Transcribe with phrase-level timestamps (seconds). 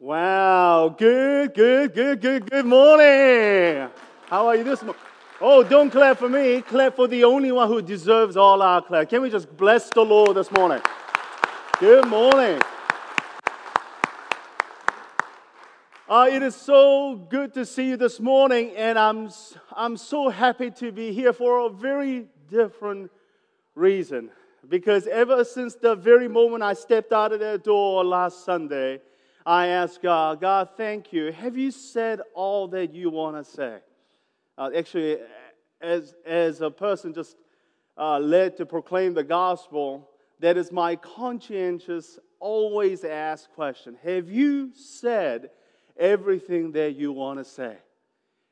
[0.00, 3.88] Wow, good, good, good, good, good morning.
[4.28, 5.02] How are you this morning?
[5.40, 6.62] Oh, don't clap for me.
[6.62, 9.08] Clap for the only one who deserves all our clap.
[9.08, 10.80] Can we just bless the Lord this morning?
[11.80, 12.60] Good morning.
[16.08, 19.30] Uh, it is so good to see you this morning, and I'm,
[19.74, 23.10] I'm so happy to be here for a very different
[23.74, 24.30] reason.
[24.68, 29.00] Because ever since the very moment I stepped out of that door last Sunday,
[29.46, 31.32] I ask God, God, thank you.
[31.32, 33.78] Have you said all that you want to say?
[34.56, 35.18] Uh, actually,
[35.80, 37.36] as, as a person just
[37.96, 40.08] uh, led to proclaim the gospel,
[40.40, 43.96] that is my conscientious, always asked question.
[44.04, 45.50] Have you said
[45.96, 47.76] everything that you want to say?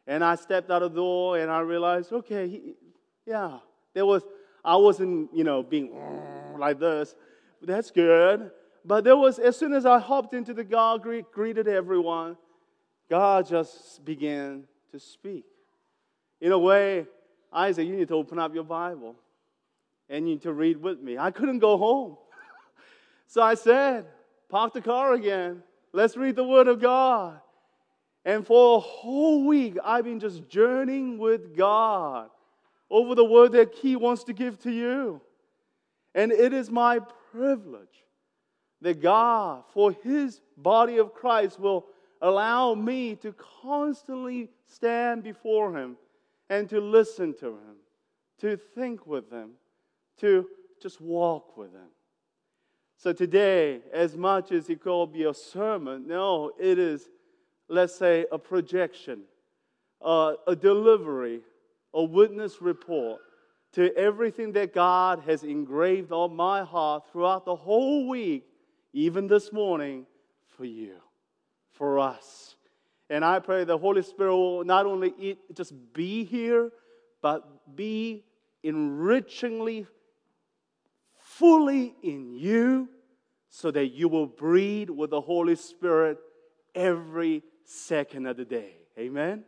[0.06, 2.74] And I stepped out of the door and I realized, okay, he,
[3.26, 3.59] yeah,
[3.92, 4.23] there was,
[4.64, 5.92] I wasn't, you know, being
[6.59, 7.14] like this.
[7.62, 8.50] That's good.
[8.86, 12.37] But there was, as soon as I hopped into the God, greeted everyone,
[13.10, 15.45] God just began to speak.
[16.40, 17.07] In a way,
[17.52, 19.16] Isaac, you need to open up your Bible
[20.09, 21.18] and you need to read with me.
[21.18, 22.16] I couldn't go home.
[23.26, 24.07] so I said,
[24.48, 25.64] park the car again.
[25.92, 27.40] Let's read the Word of God.
[28.24, 32.30] And for a whole week, I've been just journeying with God
[32.88, 35.20] over the Word that He wants to give to you.
[36.14, 37.01] And it is my
[37.32, 38.05] privilege
[38.82, 41.87] that God, for His body of Christ, will
[42.21, 45.96] allow me to constantly stand before Him
[46.49, 47.77] and to listen to Him,
[48.41, 49.51] to think with Him,
[50.19, 50.47] to
[50.82, 51.88] just walk with Him.
[52.99, 57.09] So today, as much as it could be a sermon, no, it is,
[57.69, 59.23] let's say, a projection,
[60.01, 61.41] uh, a delivery,
[61.93, 63.21] a witness report
[63.73, 68.47] to everything that God has engraved on my heart throughout the whole week
[68.97, 70.06] even this morning,
[70.56, 70.94] for you,
[71.72, 72.56] for us.
[73.10, 76.72] And I pray the Holy Spirit will not only eat, just be here,
[77.20, 78.24] but be
[78.64, 79.86] enrichingly,
[81.18, 82.88] fully in you,
[83.50, 86.18] so that you will breathe with the Holy Spirit
[86.74, 88.76] every second of the day.
[88.98, 89.44] Amen.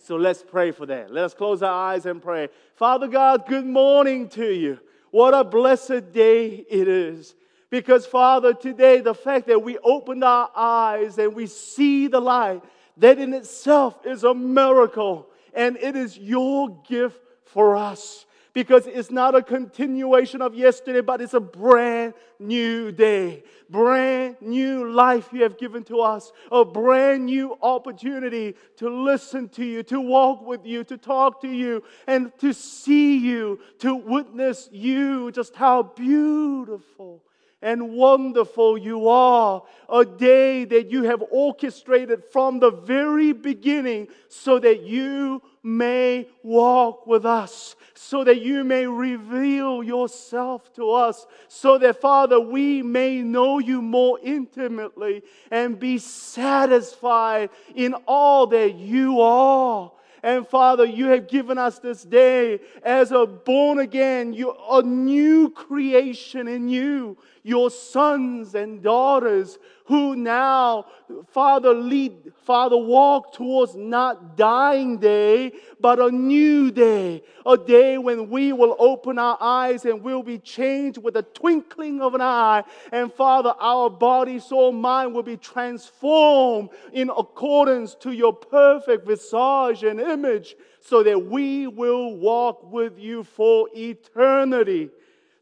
[0.00, 1.10] So let's pray for that.
[1.10, 2.50] Let us close our eyes and pray.
[2.74, 4.78] Father God, good morning to you.
[5.10, 7.34] What a blessed day it is.
[7.72, 12.62] Because, Father, today, the fact that we opened our eyes and we see the light,
[12.98, 15.26] that in itself is a miracle.
[15.54, 18.26] And it is your gift for us.
[18.52, 23.42] Because it's not a continuation of yesterday, but it's a brand new day.
[23.70, 26.30] Brand new life you have given to us.
[26.50, 31.48] A brand new opportunity to listen to you, to walk with you, to talk to
[31.48, 37.22] you, and to see you, to witness you, just how beautiful
[37.62, 39.62] and wonderful you are.
[39.88, 47.06] A day that you have orchestrated from the very beginning so that you may walk
[47.06, 53.22] with us, so that you may reveal yourself to us, so that, Father, we may
[53.22, 59.92] know you more intimately and be satisfied in all that you are.
[60.24, 65.50] And Father, you have given us this day as a born again, you, a new
[65.50, 70.86] creation in you, your sons and daughters who now,
[71.28, 78.30] Father, lead, Father, walk towards not dying day, but a new day, a day when
[78.30, 82.62] we will open our eyes and will be changed with a twinkling of an eye.
[82.92, 89.82] And Father, our body, soul, mind will be transformed in accordance to your perfect visage
[89.82, 94.90] and image so that we will walk with you for eternity.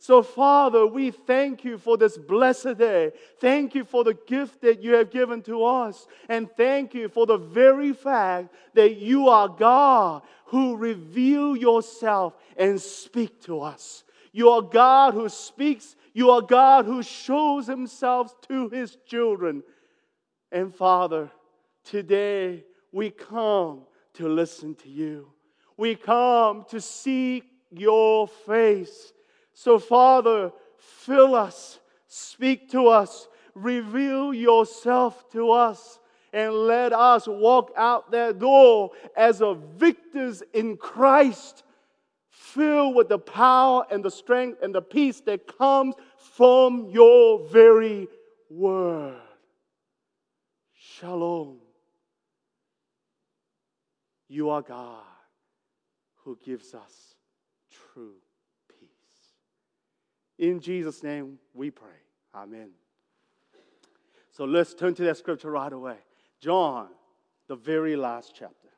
[0.03, 3.13] So, Father, we thank you for this blessed day.
[3.39, 6.07] Thank you for the gift that you have given to us.
[6.31, 12.81] And thank you for the very fact that you are God who reveal yourself and
[12.81, 14.05] speak to us.
[14.33, 15.97] You are God who speaks.
[16.15, 19.63] You are God who shows himself to his children.
[20.51, 21.31] And Father,
[21.85, 23.83] today we come
[24.15, 25.31] to listen to you.
[25.77, 29.13] We come to seek your face.
[29.63, 35.99] So, Father, fill us, speak to us, reveal yourself to us,
[36.33, 41.63] and let us walk out that door as a victors in Christ,
[42.31, 48.09] filled with the power and the strength and the peace that comes from your very
[48.49, 49.21] word.
[50.73, 51.59] Shalom.
[54.27, 55.05] You are God
[56.25, 57.15] who gives us
[57.93, 58.15] true
[60.41, 61.89] in Jesus' name we pray.
[62.35, 62.71] Amen.
[64.33, 65.99] So let's turn to that scripture right away.
[66.41, 66.89] John,
[67.47, 68.69] the very last chapter.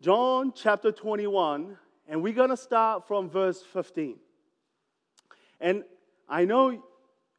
[0.00, 1.76] John chapter 21,
[2.08, 4.16] and we're going to start from verse 15.
[5.60, 5.82] And
[6.28, 6.82] I know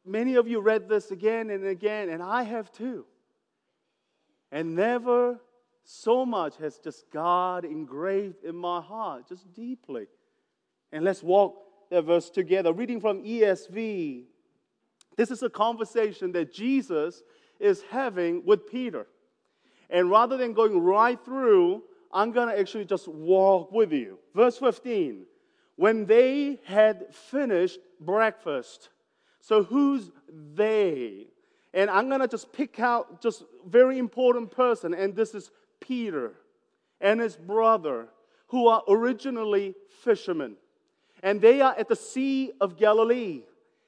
[0.04, 3.06] many of you read this again and again, and I have too.
[4.52, 5.40] And never
[5.82, 10.06] so much has just God engraved in my heart, just deeply.
[10.92, 11.56] And let's walk
[11.90, 12.72] that verse together.
[12.72, 14.24] Reading from ESV,
[15.16, 17.22] this is a conversation that Jesus
[17.58, 19.06] is having with Peter.
[19.90, 24.18] And rather than going right through, I'm going to actually just walk with you.
[24.34, 25.24] Verse 15.
[25.76, 28.90] When they had finished breakfast.
[29.40, 30.10] So who's
[30.54, 31.26] they?
[31.74, 35.50] And I'm going to just pick out just very important person and this is
[35.80, 36.34] Peter
[37.00, 38.08] and his brother
[38.48, 39.74] who are originally
[40.04, 40.56] fishermen.
[41.22, 43.42] And they are at the Sea of Galilee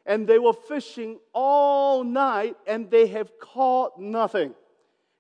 [0.07, 4.55] and they were fishing all night and they have caught nothing.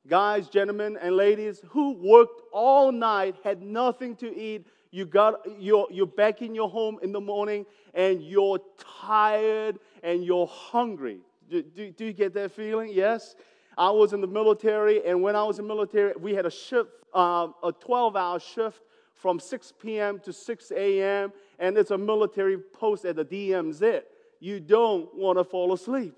[0.06, 4.66] Guys, gentlemen, and ladies who worked all night, had nothing to eat.
[4.90, 7.64] You got, you're, you're back in your home in the morning
[7.94, 11.20] and you're tired and you're hungry.
[11.50, 12.90] Do, do, do you get that feeling?
[12.92, 13.34] Yes?
[13.76, 16.50] I was in the military, and when I was in the military, we had a
[16.50, 18.82] shift, uh, a 12 hour shift
[19.14, 20.20] from 6 p.m.
[20.20, 21.32] to 6 a.m.,
[21.64, 24.02] and it's a military post at the DMZ
[24.38, 26.14] you don't want to fall asleep.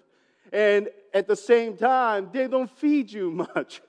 [0.52, 3.80] And at the same time, they don't feed you much.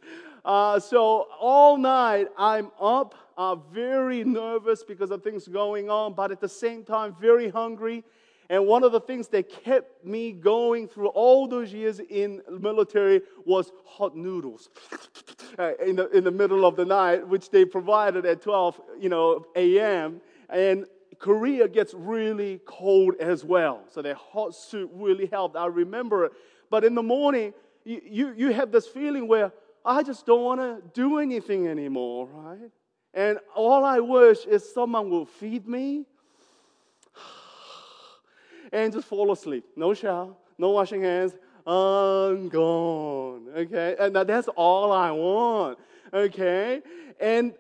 [0.46, 6.32] Uh, so all night I'm up, uh, very nervous because of things going on, but
[6.32, 8.04] at the same time, very hungry.
[8.50, 13.22] And one of the things that kept me going through all those years in military
[13.46, 14.70] was hot noodles
[15.60, 19.10] uh, in, the, in the middle of the night, which they provided at 12 you
[19.10, 20.22] know, a.m.
[20.50, 20.86] And
[21.20, 23.84] Korea gets really cold as well.
[23.92, 25.56] So their hot soup really helped.
[25.56, 26.32] I remember it.
[26.70, 27.54] But in the morning,
[27.84, 29.52] you, you, you have this feeling where
[29.84, 32.70] I just don't want to do anything anymore, right?
[33.14, 36.06] And all I wish is someone will feed me
[38.72, 39.64] and just fall asleep.
[39.76, 41.34] No shower, no washing hands.
[41.66, 43.48] I'm gone.
[43.56, 43.96] Okay?
[44.00, 45.80] And that's all I want.
[46.14, 46.82] Okay?
[47.20, 47.54] And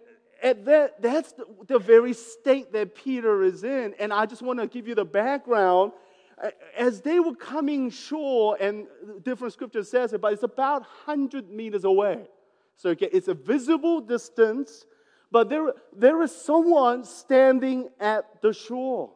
[0.43, 3.95] at that, that's the, the very state that Peter is in.
[3.99, 5.91] And I just want to give you the background.
[6.77, 8.87] As they were coming shore, and
[9.23, 12.27] different scripture says it, but it's about 100 meters away.
[12.75, 14.85] So okay, it's a visible distance,
[15.31, 19.11] but there, there is someone standing at the shore.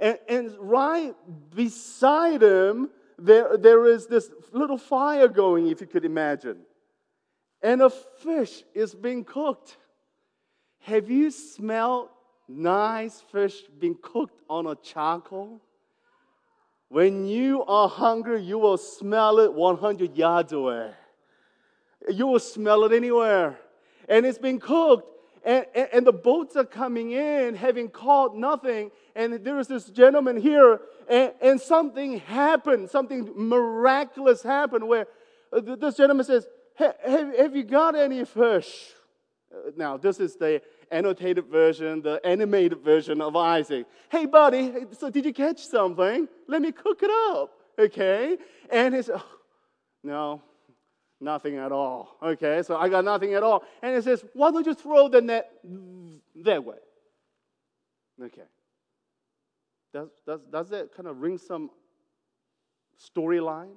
[0.00, 1.14] And, and right
[1.54, 6.58] beside him, there, there is this little fire going, if you could imagine.
[7.62, 9.76] And a fish is being cooked.
[10.84, 12.10] Have you smelled
[12.46, 15.62] nice fish being cooked on a charcoal?
[16.90, 20.90] When you are hungry, you will smell it 100 yards away.
[22.06, 23.58] You will smell it anywhere.
[24.10, 25.08] And it's been cooked.
[25.42, 28.90] And, and, and, the boats are coming in, having caught nothing.
[29.16, 35.06] And there is this gentleman here, and, and something happened, something miraculous happened where
[35.50, 36.46] uh, this gentleman says,
[36.76, 38.92] have, have you got any fish?
[39.54, 40.60] Uh, now, this is the
[40.90, 43.86] annotated version, the animated version of Isaac.
[44.10, 46.28] Hey, buddy, so did you catch something?
[46.48, 48.36] Let me cook it up, okay?
[48.70, 49.24] And he's, oh,
[50.02, 50.42] no,
[51.20, 52.62] nothing at all, okay?
[52.62, 53.64] So I got nothing at all.
[53.82, 55.50] And he says, why don't you throw the net
[56.44, 56.76] that way?
[58.22, 58.42] Okay.
[59.92, 61.70] Does, does, does that kind of ring some
[62.98, 63.74] storyline?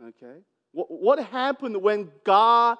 [0.00, 0.38] Okay.
[0.72, 2.78] What, what happened when God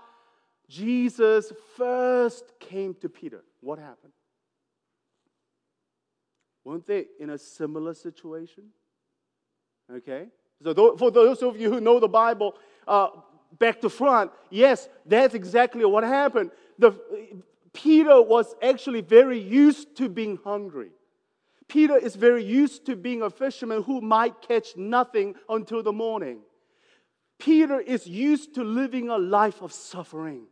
[0.73, 4.15] Jesus first came to Peter, what happened?
[6.65, 8.65] Weren't they in a similar situation?
[9.93, 10.29] Okay?
[10.65, 12.55] So, for those of you who know the Bible
[12.89, 13.09] uh,
[13.59, 16.53] back to front, yes, that's exactly what happened.
[16.79, 16.93] The,
[17.75, 20.93] Peter was actually very used to being hungry.
[21.69, 26.41] Peter is very used to being a fisherman who might catch nothing until the morning.
[27.39, 30.47] Peter is used to living a life of suffering.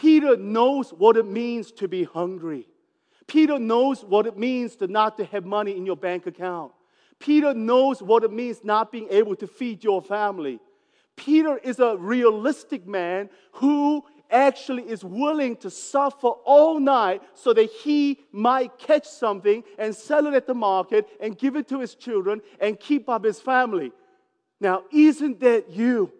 [0.00, 2.66] Peter knows what it means to be hungry.
[3.26, 6.72] Peter knows what it means to not to have money in your bank account.
[7.18, 10.58] Peter knows what it means not being able to feed your family.
[11.16, 17.70] Peter is a realistic man who actually is willing to suffer all night so that
[17.70, 21.94] he might catch something and sell it at the market and give it to his
[21.94, 23.92] children and keep up his family.
[24.60, 26.12] Now, isn't that you?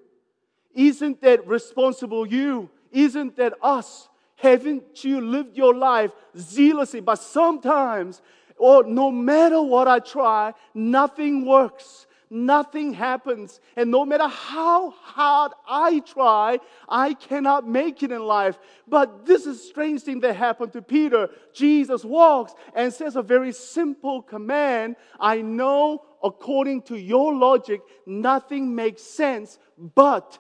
[0.74, 2.70] Isn't that responsible you?
[2.94, 4.08] Isn't that us?
[4.36, 7.00] Haven't you lived your life zealously?
[7.00, 8.22] But sometimes,
[8.56, 12.06] or no matter what I try, nothing works.
[12.34, 13.60] nothing happens.
[13.76, 16.58] And no matter how hard I try,
[16.88, 18.58] I cannot make it in life.
[18.88, 21.30] But this is a strange thing that happened to Peter.
[21.52, 28.74] Jesus walks and says a very simple command I know according to your logic, nothing
[28.74, 30.38] makes sense, but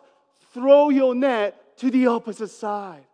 [0.52, 3.06] throw your net to the opposite side.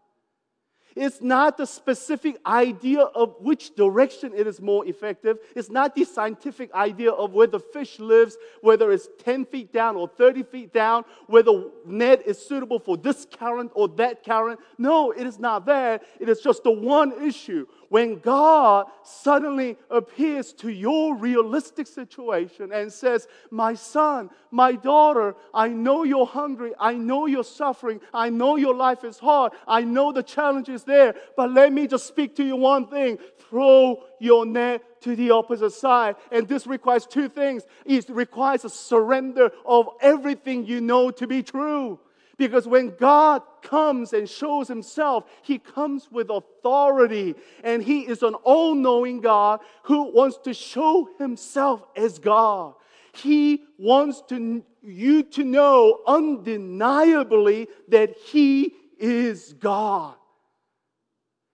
[0.97, 5.39] It's not the specific idea of which direction it is more effective.
[5.55, 9.97] It's not the scientific idea of where the fish lives, whether it's 10 feet down
[9.97, 14.59] or 30 feet down, whether the net is suitable for this current or that current.
[14.79, 16.03] No, it is not that.
[16.19, 22.91] It is just the one issue when God suddenly appears to your realistic situation and
[22.91, 26.73] says, My son, my daughter, I know you're hungry.
[26.79, 28.01] I know you're suffering.
[28.15, 29.53] I know your life is hard.
[29.67, 31.17] I know the challenge is there.
[31.37, 33.19] But let me just speak to you one thing
[33.51, 36.15] throw your net to the opposite side.
[36.31, 41.43] And this requires two things it requires a surrender of everything you know to be
[41.43, 41.99] true.
[42.41, 47.35] Because when God comes and shows himself, he comes with authority.
[47.63, 52.77] And he is an all knowing God who wants to show himself as God.
[53.13, 60.15] He wants to, you to know undeniably that he is God.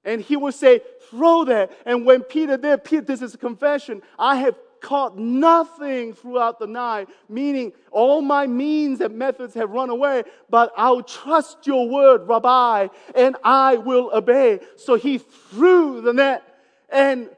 [0.04, 1.72] And he will say, throw that.
[1.84, 4.02] And when Peter did, Peter, this is a confession.
[4.16, 4.54] I have
[4.86, 10.72] caught nothing throughout the night, meaning all my means and methods have run away, but
[10.76, 14.60] I'll trust your word, Rabbi, and I will obey.
[14.76, 16.44] So he threw the net,
[16.88, 17.28] and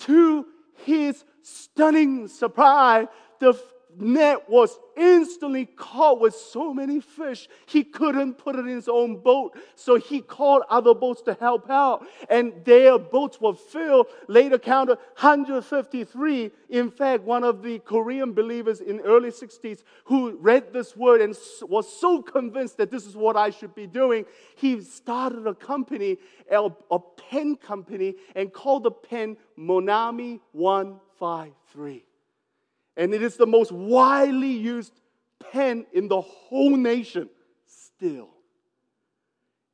[0.00, 0.46] to
[0.84, 3.06] his stunning surprise,
[3.38, 3.54] the
[3.98, 9.18] net was instantly caught with so many fish, he couldn't put it in his own
[9.18, 9.56] boat.
[9.74, 14.06] So he called other boats to help out, and their boats were filled.
[14.28, 16.50] Later counted 153.
[16.70, 21.36] In fact, one of the Korean believers in early 60s who read this word and
[21.62, 24.24] was so convinced that this is what I should be doing,
[24.56, 26.18] he started a company,
[26.50, 32.05] a, a pen company, and called the pen Monami 153
[32.96, 34.92] and it is the most widely used
[35.52, 37.28] pen in the whole nation
[37.66, 38.30] still.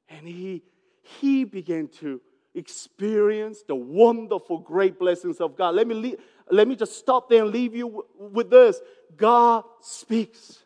[0.08, 0.62] And he,
[1.02, 2.20] he began to
[2.54, 5.74] experience the wonderful, great blessings of God.
[5.74, 8.80] Let me, leave, let me just stop there and leave you with this
[9.16, 10.58] God speaks.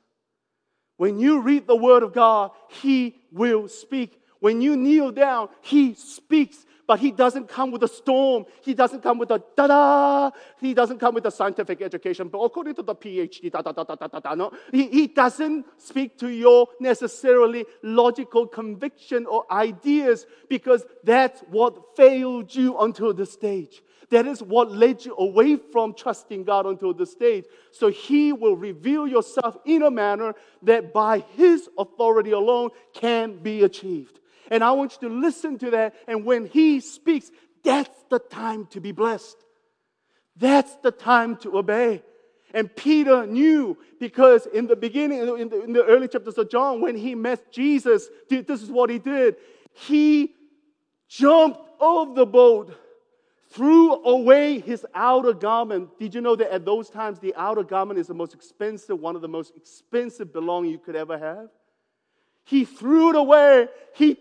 [0.97, 4.21] When you read the Word of God, He will speak.
[4.41, 8.47] When you kneel down, He speaks but he doesn't come with a storm.
[8.63, 10.31] He doesn't come with a da da.
[10.61, 12.29] He doesn't come with a scientific education.
[12.29, 15.07] But according to the PhD, da da da da da da, da no, he, he
[15.07, 23.13] doesn't speak to your necessarily logical conviction or ideas because that's what failed you until
[23.13, 23.83] this stage.
[24.11, 27.45] That is what led you away from trusting God until this stage.
[27.73, 33.65] So He will reveal yourself in a manner that by His authority alone can be
[33.65, 34.21] achieved.
[34.51, 35.95] And I want you to listen to that.
[36.07, 37.31] And when He speaks,
[37.65, 39.37] that's the time to be blessed.
[40.37, 42.03] That's the time to obey.
[42.55, 46.81] And Peter knew because in the beginning, in the, in the, early chapters of John,
[46.81, 49.37] when he met Jesus, this is what he did.
[49.73, 50.33] He
[51.09, 52.75] jumped off the boat,
[53.51, 55.99] threw away his outer garment.
[55.99, 59.17] Did you know that at those times, the outer garment is the most expensive, one
[59.17, 61.49] of the most expensive belongings you could ever have?
[62.45, 63.69] He threw it away.
[63.95, 64.17] He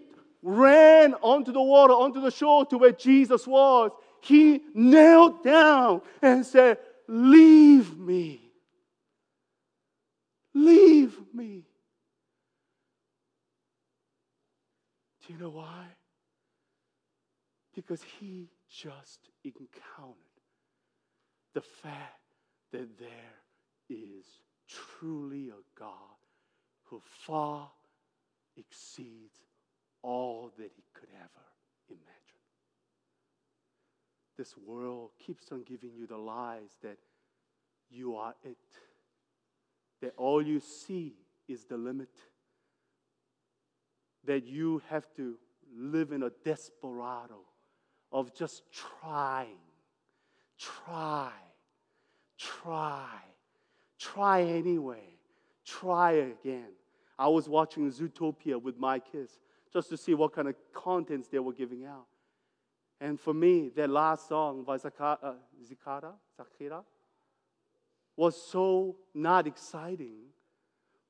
[0.45, 3.89] ran onto the water, onto the shore to where Jesus was,
[4.21, 8.41] he knelt down and said, Leave me.
[10.53, 11.65] Leave me.
[15.25, 15.87] Do you know why?
[17.73, 20.15] Because he just encountered
[21.55, 22.21] the fact
[22.71, 23.09] that there
[23.89, 24.25] is
[24.69, 25.89] truly a God
[26.83, 27.71] who far
[28.57, 29.39] exceeds
[30.05, 31.45] all that he could ever
[31.89, 32.45] imagine.
[34.37, 36.97] This world keeps on giving you the lies that
[37.89, 38.57] you are it,
[40.01, 41.15] that all you see
[41.47, 42.09] is the limit,
[44.25, 45.37] that you have to
[45.75, 47.41] live in a desperado
[48.11, 49.57] of just trying,
[50.59, 51.31] try,
[52.37, 53.07] try,
[53.99, 55.17] try anyway,
[55.65, 56.69] try again.
[57.17, 59.39] I was watching Zootopia with my kids
[59.75, 62.05] just to see what kind of contents they were giving out.
[63.01, 65.33] And for me, their last song, by Zikara, uh,
[66.39, 66.81] Zakira,
[68.15, 70.27] was so not exciting,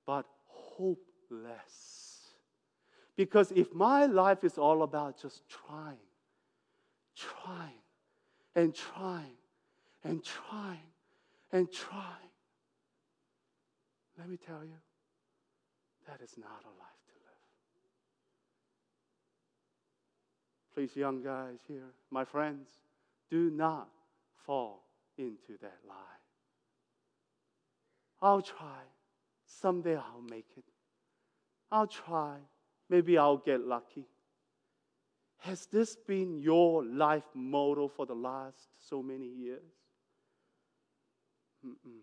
[0.08, 2.32] but hopeless.
[3.16, 6.10] Because if my life is all about just trying,
[7.16, 7.84] trying,
[8.56, 9.38] and trying,
[10.04, 10.90] and trying,
[11.52, 12.32] and trying,
[14.18, 14.80] let me tell you,
[16.08, 17.36] that is not a life to live.
[20.76, 22.68] Please, young guys here, my friends,
[23.32, 23.88] do not
[24.46, 24.84] fall
[25.18, 25.96] into that lie.
[28.22, 28.82] I'll try.
[29.46, 30.66] Someday I'll make it.
[31.72, 32.36] I'll try.
[32.90, 34.06] Maybe I'll get lucky.
[35.38, 39.62] Has this been your life motto for the last so many years?
[41.66, 42.02] Mm-mm.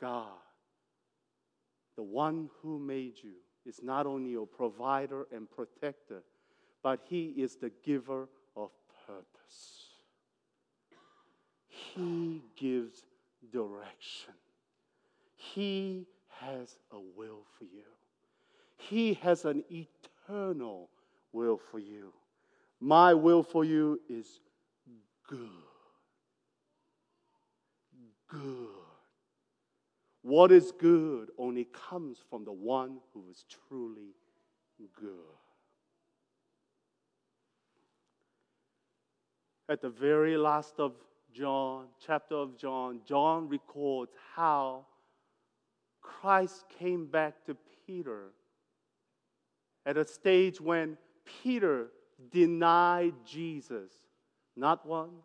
[0.00, 0.26] God,
[1.96, 3.34] the one who made you,
[3.68, 6.22] is not only your provider and protector,
[6.82, 8.70] but He is the giver of
[9.06, 9.84] purpose.
[11.68, 13.02] He gives
[13.52, 14.34] direction.
[15.36, 16.06] He
[16.40, 17.84] has a will for you.
[18.76, 20.88] He has an eternal
[21.32, 22.12] will for you.
[22.80, 24.40] My will for you is
[25.28, 25.50] good.
[28.30, 28.77] Good.
[30.28, 34.12] What is good only comes from the one who is truly
[34.94, 35.14] good.
[39.70, 40.92] At the very last of
[41.32, 44.84] John, chapter of John, John records how
[46.02, 47.56] Christ came back to
[47.86, 48.24] Peter
[49.86, 50.98] at a stage when
[51.42, 51.86] Peter
[52.30, 53.92] denied Jesus
[54.54, 55.24] not once,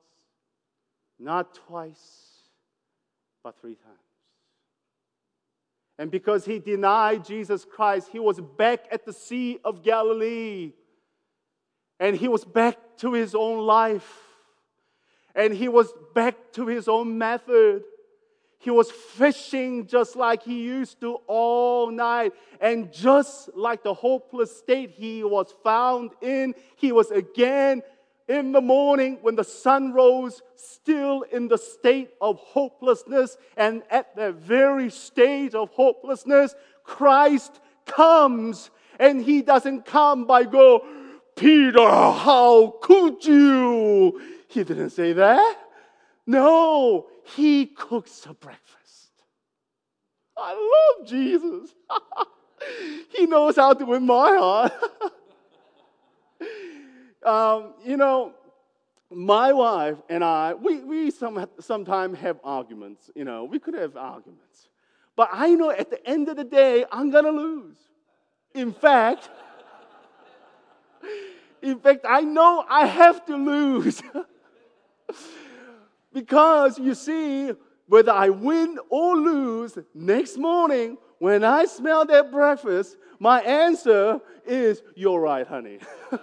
[1.19, 2.47] not twice,
[3.43, 4.12] but three times.
[5.99, 10.73] And because he denied Jesus Christ, he was back at the Sea of Galilee.
[11.99, 14.21] And he was back to his own life.
[15.35, 17.83] And he was back to his own method.
[18.57, 22.33] He was fishing just like he used to all night.
[22.59, 27.83] And just like the hopeless state he was found in, he was again
[28.27, 33.37] in the morning when the sun rose, still in the state of hopelessness.
[33.57, 38.69] And at that very state of hopelessness, Christ comes.
[38.99, 40.85] And he doesn't come by go,
[41.35, 44.21] Peter, how could you?
[44.47, 45.57] He didn't say that.
[46.25, 49.11] No, he cooks a breakfast.
[50.37, 50.53] I
[50.99, 51.73] love Jesus.
[53.15, 54.73] he knows how to win my heart.
[57.25, 58.33] um, you know,
[59.11, 63.11] my wife and I, we, we some, sometimes have arguments.
[63.15, 64.69] You know, we could have arguments.
[65.15, 67.77] But I know at the end of the day, I'm going to lose.
[68.55, 69.29] In fact,
[71.61, 74.01] in fact, I know I have to lose.
[76.13, 77.51] Because you see,
[77.87, 84.83] whether I win or lose, next morning when I smell that breakfast, my answer is,
[84.95, 85.79] You're right, honey.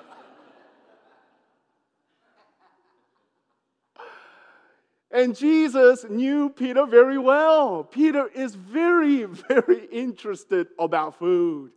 [5.11, 7.83] and Jesus knew Peter very well.
[7.85, 11.73] Peter is very, very interested about food.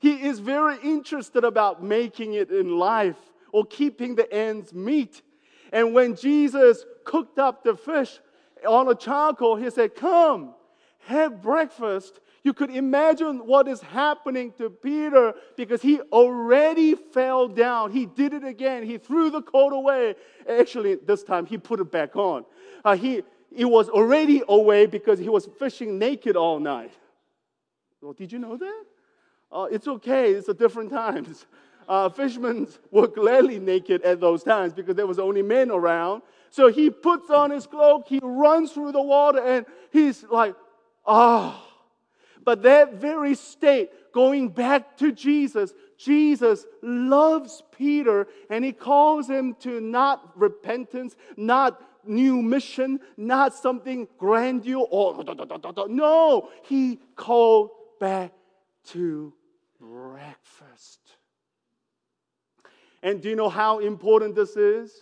[0.00, 3.16] He is very interested about making it in life
[3.52, 5.22] or keeping the ends meet.
[5.72, 8.20] And when Jesus cooked up the fish
[8.68, 10.54] on a charcoal, he said, Come,
[11.06, 12.20] have breakfast.
[12.44, 17.90] You could imagine what is happening to Peter because he already fell down.
[17.90, 18.82] He did it again.
[18.82, 20.14] He threw the coat away.
[20.46, 22.44] Actually, this time he put it back on.
[22.84, 26.92] Uh, he, he was already away because he was fishing naked all night.
[28.02, 28.84] Well, did you know that?
[29.50, 31.46] Uh, it's okay, it's a different times
[31.88, 36.22] uh, fishermen were gladly naked at those times because there was only men around.
[36.50, 40.54] So he puts on his cloak, he runs through the water, and he's like,
[41.06, 41.64] ah.
[41.66, 41.70] Oh.
[42.44, 49.54] But that very state, going back to Jesus, Jesus loves Peter and he calls him
[49.60, 54.88] to not repentance, not new mission, not something grandiose.
[54.92, 58.32] Oh, or no, he called back
[58.86, 59.32] to
[59.80, 61.00] breakfast.
[63.02, 64.92] And do you know how important this is?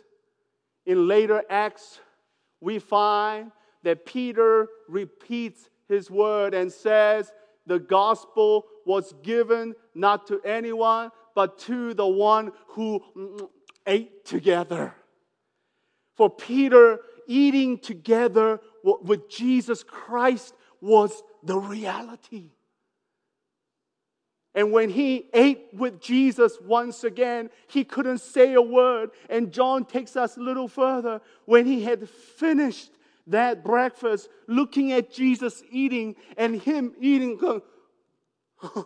[0.87, 2.00] In later Acts,
[2.61, 3.52] we find
[3.83, 7.31] that Peter repeats his word and says,
[7.66, 13.50] The gospel was given not to anyone, but to the one who
[13.87, 14.94] ate together.
[16.16, 22.50] For Peter, eating together with Jesus Christ was the reality.
[24.55, 29.11] And when he ate with Jesus once again, he couldn't say a word.
[29.31, 31.22] And John takes us a little further.
[31.46, 32.90] When he had finished
[33.33, 37.38] that breakfast, looking at Jesus eating and him eating,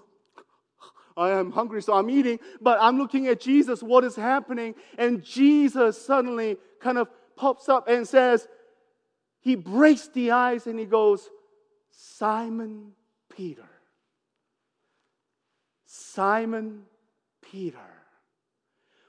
[1.17, 4.75] I am hungry, so I'm eating, but I'm looking at Jesus, what is happening?
[4.99, 8.47] And Jesus suddenly kind of pops up and says,
[9.41, 11.29] He breaks the ice and he goes,
[11.91, 12.93] Simon
[13.35, 13.69] Peter.
[15.87, 16.83] Simon
[17.51, 17.79] Peter.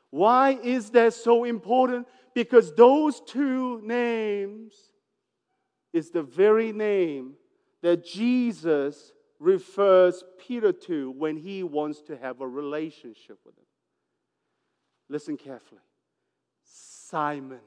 [0.09, 2.07] Why is that so important?
[2.33, 4.73] Because those two names
[5.93, 7.33] is the very name
[7.81, 13.65] that Jesus refers Peter to when he wants to have a relationship with him.
[15.09, 15.81] Listen carefully.
[16.63, 17.59] Simon,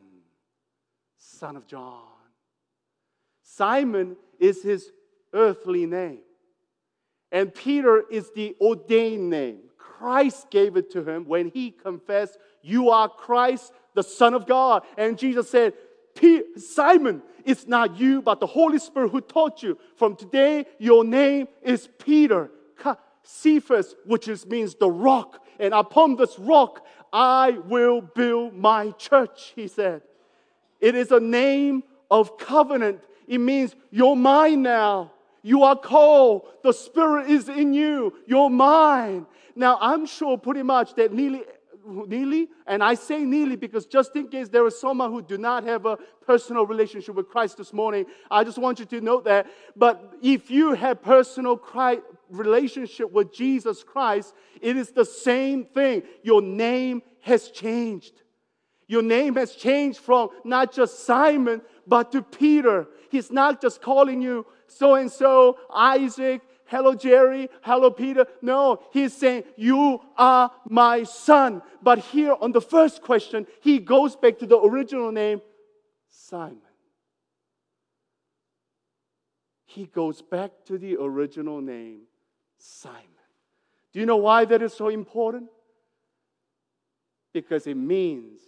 [1.16, 2.02] son of John.
[3.42, 4.90] Simon is his
[5.32, 6.20] earthly name.
[7.32, 9.60] And Peter is the ordained name.
[9.78, 14.82] Christ gave it to him when he confessed, You are Christ, the Son of God.
[14.96, 15.74] And Jesus said,
[16.56, 19.78] Simon, it's not you, but the Holy Spirit who taught you.
[19.96, 22.50] From today, your name is Peter.
[23.22, 25.44] Cephas, which is, means the rock.
[25.58, 30.02] And upon this rock, I will build my church, he said.
[30.80, 33.00] It is a name of covenant.
[33.28, 35.12] It means you're mine now.
[35.42, 36.48] You are called.
[36.62, 38.14] The Spirit is in you.
[38.26, 39.26] You're mine.
[39.54, 41.42] Now, I'm sure pretty much that nearly,
[41.86, 45.64] nearly, and I say nearly because just in case there is someone who do not
[45.64, 49.46] have a personal relationship with Christ this morning, I just want you to note that.
[49.76, 56.02] But if you have personal Christ, relationship with Jesus Christ, it is the same thing.
[56.22, 58.22] Your name has changed.
[58.86, 62.88] Your name has changed from not just Simon, but to Peter.
[63.10, 68.26] He's not just calling you so and so, Isaac, hello Jerry, hello Peter.
[68.40, 71.62] No, he's saying, You are my son.
[71.82, 75.42] But here on the first question, he goes back to the original name,
[76.08, 76.62] Simon.
[79.66, 82.02] He goes back to the original name,
[82.56, 82.98] Simon.
[83.92, 85.48] Do you know why that is so important?
[87.32, 88.40] Because it means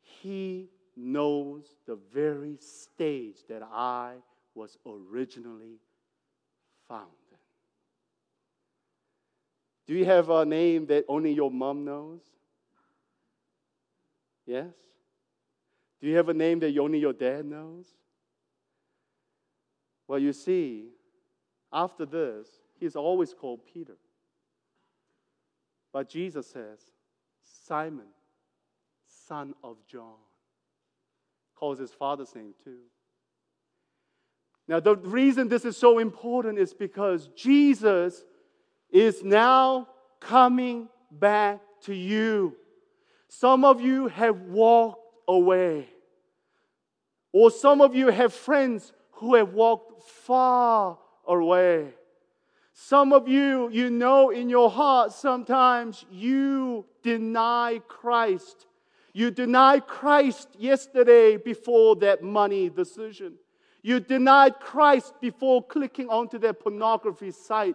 [0.00, 4.16] he knows the very stage that I
[4.54, 5.80] was originally
[6.88, 7.17] found.
[9.88, 12.20] Do you have a name that only your mom knows?
[14.46, 14.74] Yes?
[16.00, 17.86] Do you have a name that only your dad knows?
[20.06, 20.90] Well, you see,
[21.72, 22.48] after this,
[22.78, 23.96] he's always called Peter.
[25.90, 26.80] But Jesus says,
[27.66, 28.08] Simon,
[29.26, 30.16] son of John.
[31.56, 32.82] Calls his father's name too.
[34.68, 38.22] Now, the reason this is so important is because Jesus
[38.90, 39.88] is now
[40.20, 42.56] coming back to you.
[43.28, 45.88] Some of you have walked away,
[47.32, 51.92] or some of you have friends who have walked far away.
[52.72, 58.66] Some of you, you know in your heart, sometimes you deny Christ.
[59.12, 63.34] You denied Christ yesterday before that money decision.
[63.82, 67.74] You denied Christ before clicking onto that pornography site.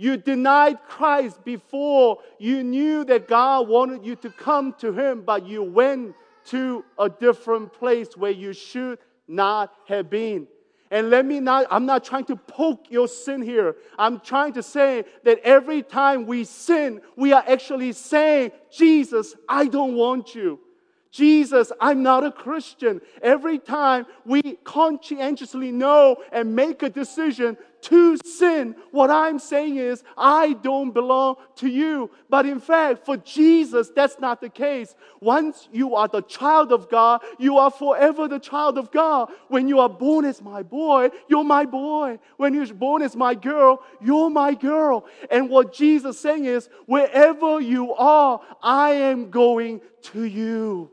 [0.00, 5.46] You denied Christ before you knew that God wanted you to come to Him, but
[5.46, 6.14] you went
[6.46, 10.46] to a different place where you should not have been.
[10.90, 13.76] And let me not, I'm not trying to poke your sin here.
[13.98, 19.66] I'm trying to say that every time we sin, we are actually saying, Jesus, I
[19.66, 20.60] don't want you.
[21.10, 23.00] Jesus, I'm not a Christian.
[23.20, 30.02] Every time we conscientiously know and make a decision to sin, what I'm saying is,
[30.16, 32.10] I don't belong to you.
[32.28, 34.94] But in fact, for Jesus, that's not the case.
[35.20, 39.30] Once you are the child of God, you are forever the child of God.
[39.48, 42.18] When you are born as my boy, you're my boy.
[42.36, 45.06] When you're born as my girl, you're my girl.
[45.30, 50.90] And what Jesus is saying is, wherever you are, I am going to you.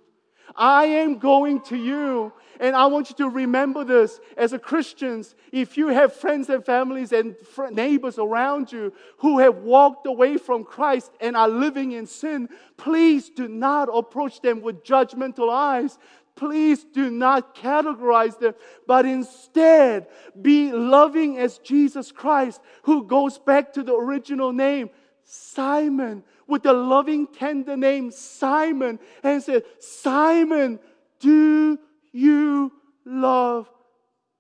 [0.58, 2.34] I am going to you.
[2.60, 5.36] And I want you to remember this as a Christians.
[5.52, 7.36] If you have friends and families and
[7.72, 13.30] neighbors around you who have walked away from Christ and are living in sin, please
[13.30, 16.00] do not approach them with judgmental eyes.
[16.36, 18.54] Please do not categorize them,
[18.86, 20.08] but instead
[20.40, 24.90] be loving as Jesus Christ, who goes back to the original name,
[25.30, 30.80] Simon, with the loving, tender name Simon, and said, Simon,
[31.20, 31.78] do
[32.14, 32.72] you
[33.06, 33.70] love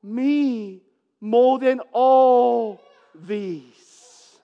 [0.01, 0.81] me
[1.19, 2.79] more than all
[3.13, 4.37] these?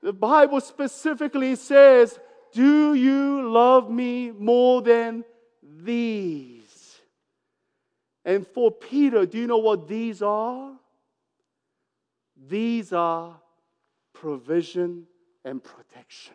[0.00, 2.16] The Bible specifically says,
[2.52, 5.24] Do you love me more than
[5.60, 7.00] these?
[8.24, 10.70] And for Peter, do you know what these are?
[12.36, 13.40] These are
[14.20, 15.04] provision
[15.44, 16.34] and protection.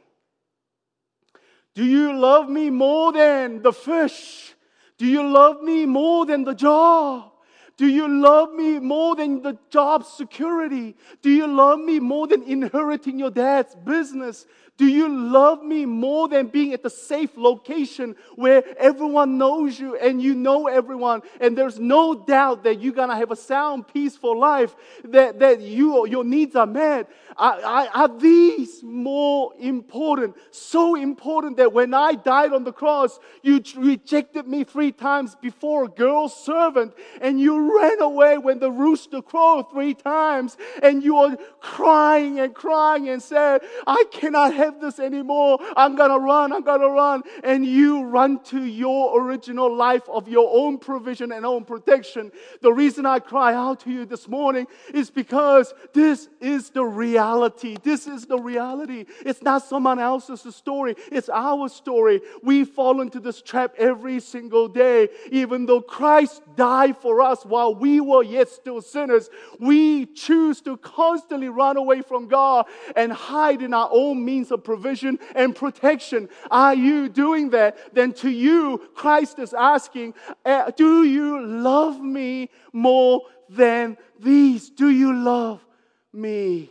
[1.76, 4.54] Do you love me more than the fish?
[4.98, 7.32] Do you love me more than the job?
[7.76, 10.96] Do you love me more than the job security?
[11.22, 14.46] Do you love me more than inheriting your dad's business?
[14.76, 19.96] Do you love me more than being at the safe location where everyone knows you
[19.98, 24.40] and you know everyone and there's no doubt that you're gonna have a sound, peaceful
[24.40, 27.08] life, that, that you, your needs are met?
[27.38, 30.36] Are, are these more important?
[30.52, 35.86] So important that when I died on the cross, you rejected me three times before
[35.86, 41.16] a girl servant and you ran away when the rooster crowed three times and you
[41.16, 45.60] were crying and crying and said, I cannot have this anymore.
[45.76, 46.54] I'm going to run.
[46.54, 47.24] I'm going to run.
[47.44, 52.32] And you run to your original life of your own provision and own protection.
[52.62, 57.78] The reason I cry out to you this morning is because this is the reality.
[57.84, 59.06] This is the reality.
[59.26, 62.22] It's not someone else's story, it's our story.
[62.42, 65.10] We fall into this trap every single day.
[65.32, 70.78] Even though Christ died for us while we were yet still sinners, we choose to
[70.78, 76.30] constantly run away from God and hide in our own means of provision and protection.
[76.50, 77.94] Are you doing that?
[77.94, 80.14] Then to you, Christ is asking,
[80.46, 84.70] uh, Do you love me more than these?
[84.70, 85.66] Do you love
[86.14, 86.70] me?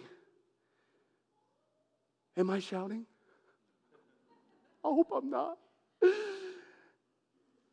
[2.37, 3.05] Am I shouting?
[4.85, 5.59] I hope I'm not.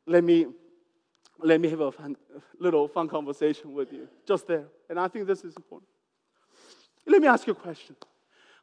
[0.06, 0.48] Let me
[1.41, 2.17] let me have a fun,
[2.60, 4.65] little fun conversation with you just there.
[4.89, 5.89] And I think this is important.
[7.06, 7.95] Let me ask you a question.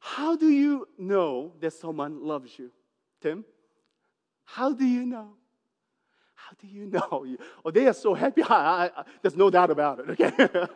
[0.00, 2.70] How do you know that someone loves you?
[3.20, 3.44] Tim?
[4.44, 5.30] How do you know?
[6.34, 7.26] How do you know?
[7.64, 8.42] Oh, they are so happy.
[8.48, 10.32] I, I, there's no doubt about it, okay?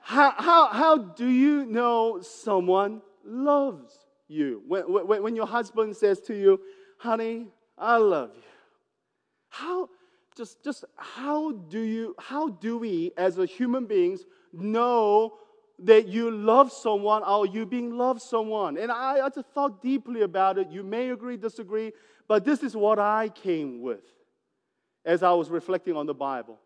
[0.00, 3.94] how, how, how do you know someone loves
[4.28, 4.62] you?
[4.66, 6.60] When, when, when your husband says to you,
[6.98, 8.42] honey, I love you.
[9.48, 9.88] How,
[10.36, 15.34] just, just how do you, how do we as a human beings know
[15.82, 18.76] that you love someone or you being loved someone.
[18.76, 20.68] And I, I just thought deeply about it.
[20.68, 21.92] You may agree, disagree,
[22.28, 24.04] but this is what I came with
[25.04, 26.60] as I was reflecting on the Bible.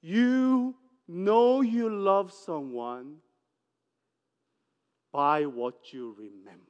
[0.00, 0.74] You
[1.08, 3.16] know you love someone
[5.12, 6.62] by what you remember.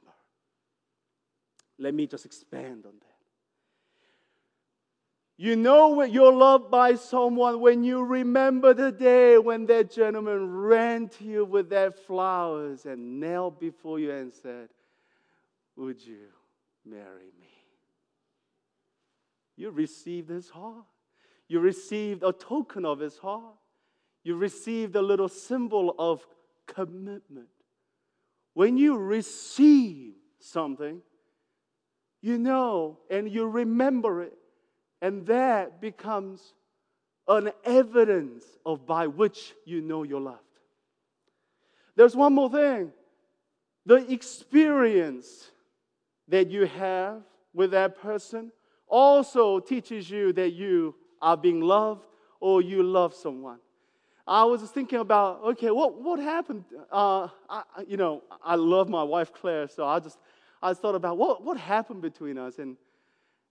[1.77, 3.06] Let me just expand on that.
[5.39, 11.09] You know you're loved by someone when you remember the day when that gentleman ran
[11.09, 14.69] to you with their flowers and knelt before you and said,
[15.75, 16.25] Would you
[16.83, 17.53] marry me?
[19.55, 20.85] You received his heart.
[21.47, 23.55] You received a token of his heart.
[24.23, 26.25] You received a little symbol of
[26.65, 27.47] commitment.
[28.55, 31.01] When you receive something,
[32.23, 34.33] you know and you remember it
[35.01, 36.53] and that becomes
[37.27, 40.41] an evidence of by which you know you're loved.
[41.95, 42.91] There's one more thing
[43.85, 45.49] the experience
[46.27, 47.21] that you have
[47.53, 48.51] with that person
[48.87, 52.05] also teaches you that you are being loved
[52.39, 53.59] or you love someone.
[54.27, 56.65] I was thinking about, okay, what, what happened?
[56.91, 60.17] Uh, I, you know, I love my wife Claire, so I just
[60.61, 62.59] I thought about what, what happened between us.
[62.59, 62.75] And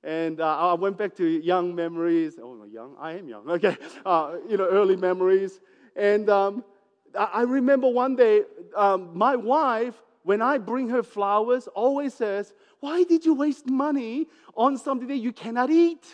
[0.03, 2.39] and uh, I went back to young memories.
[2.41, 2.95] Oh, no, young.
[2.99, 3.49] I am young.
[3.51, 3.77] Okay.
[4.05, 5.61] Uh, you know, early memories.
[5.97, 6.65] And um,
[7.19, 8.43] I remember one day,
[8.77, 14.27] um, my wife, when I bring her flowers, always says, Why did you waste money
[14.57, 16.05] on something that you cannot eat?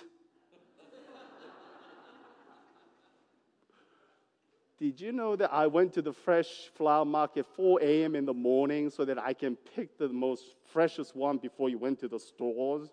[4.79, 8.17] Did you know that I went to the fresh flower market 4 a.m.
[8.17, 12.01] in the morning so that I can pick the most freshest one before you went
[12.01, 12.89] to the stores?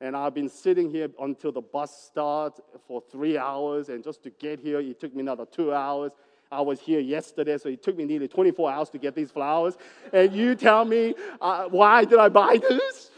[0.00, 3.88] And I've been sitting here until the bus starts for three hours.
[3.88, 6.12] And just to get here, it took me another two hours.
[6.50, 9.76] I was here yesterday, so it took me nearly 24 hours to get these flowers.
[10.12, 13.10] And you tell me, uh, why did I buy this?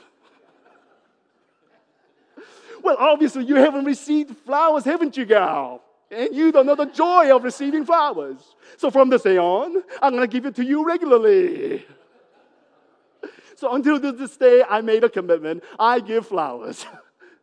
[2.82, 5.82] well, obviously, you haven't received flowers, haven't you, gal?
[6.10, 8.54] And you don't know the joy of receiving flowers.
[8.76, 11.84] So from this day on, I'm going to give it to you regularly.
[13.56, 15.64] So until this day, I made a commitment.
[15.78, 16.86] I give flowers.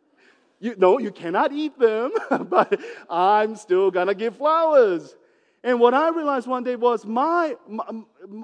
[0.60, 2.12] you, no, you cannot eat them,
[2.48, 5.14] but I'm still gonna give flowers.
[5.64, 7.84] And what I realized one day was my, my,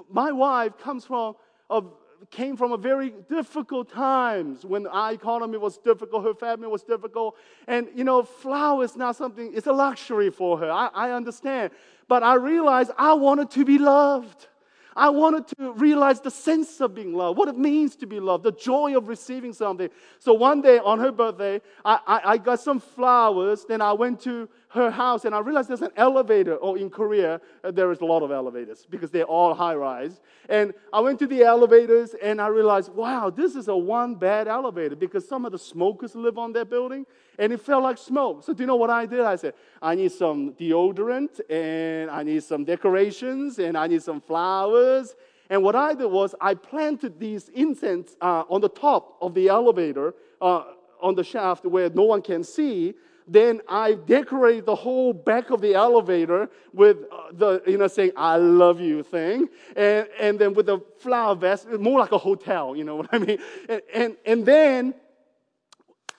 [0.09, 1.35] my wife comes from
[1.69, 1.81] a,
[2.29, 7.37] came from a very difficult times when our economy was difficult, her family was difficult.
[7.67, 10.69] And, you know, flower is not something, it's a luxury for her.
[10.69, 11.71] I, I understand.
[12.07, 14.47] But I realized I wanted to be loved.
[14.95, 18.43] I wanted to realize the sense of being loved, what it means to be loved,
[18.43, 19.89] the joy of receiving something.
[20.19, 23.65] So one day on her birthday, I, I, I got some flowers.
[23.67, 26.57] Then I went to her house, and I realized there's an elevator.
[26.61, 30.21] Oh, in Korea, uh, there is a lot of elevators because they're all high rise.
[30.49, 34.47] And I went to the elevators, and I realized, wow, this is a one bad
[34.47, 37.05] elevator because some of the smokers live on that building,
[37.41, 38.43] and it felt like smoke.
[38.43, 39.21] So, do you know what I did?
[39.21, 44.21] I said, I need some deodorant, and I need some decorations, and I need some
[44.21, 45.15] flowers.
[45.49, 49.49] And what I did was I planted these incense uh, on the top of the
[49.49, 50.63] elevator, uh,
[51.01, 52.93] on the shaft where no one can see.
[53.27, 58.11] Then I decorated the whole back of the elevator with uh, the, you know, saying,
[58.15, 59.49] I love you thing.
[59.75, 63.17] And, and then with the flower vase, more like a hotel, you know what I
[63.17, 63.39] mean?
[63.67, 64.93] And, and, and then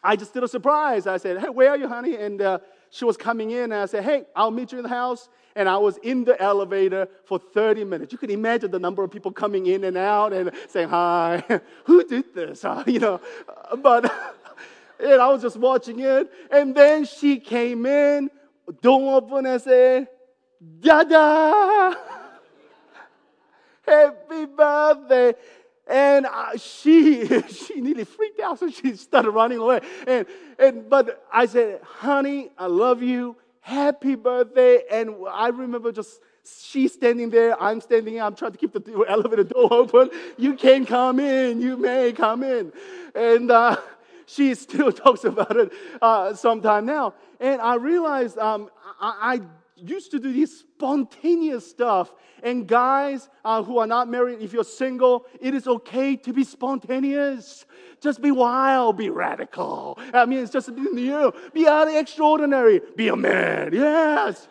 [0.02, 1.06] I just did a surprise.
[1.06, 2.16] I said, Hey, where are you, honey?
[2.16, 2.58] And uh,
[2.90, 5.28] she was coming in, and I said, Hey, I'll meet you in the house.
[5.54, 8.12] And I was in the elevator for 30 minutes.
[8.12, 12.04] You can imagine the number of people coming in and out and saying, Hi, who
[12.04, 12.64] did this?
[12.64, 13.20] Uh, you know,
[13.78, 14.12] but.
[15.02, 16.30] And I was just watching it.
[16.48, 18.30] And then she came in,
[18.80, 20.06] door open, and said,
[20.80, 21.98] Dada!
[23.84, 25.34] Happy birthday.
[25.92, 29.80] And uh, she, she nearly freaked out, so she started running away.
[30.06, 30.26] And,
[30.58, 33.36] and, but I said, honey, I love you.
[33.60, 34.82] Happy birthday.
[34.90, 39.04] And I remember just she's standing there, I'm standing here, I'm trying to keep the
[39.06, 40.10] elevator door open.
[40.38, 42.72] You can come in, you may come in.
[43.14, 43.76] And uh,
[44.26, 47.14] she still talks about it uh, sometime now.
[47.38, 49.40] And I realized um, I, I,
[49.84, 52.12] used to do this spontaneous stuff.
[52.42, 56.44] And guys uh, who are not married, if you're single, it is okay to be
[56.44, 57.64] spontaneous.
[58.00, 59.98] Just be wild, be radical.
[60.12, 63.70] I mean, it's just you be out of extraordinary, be a man.
[63.72, 64.48] Yes.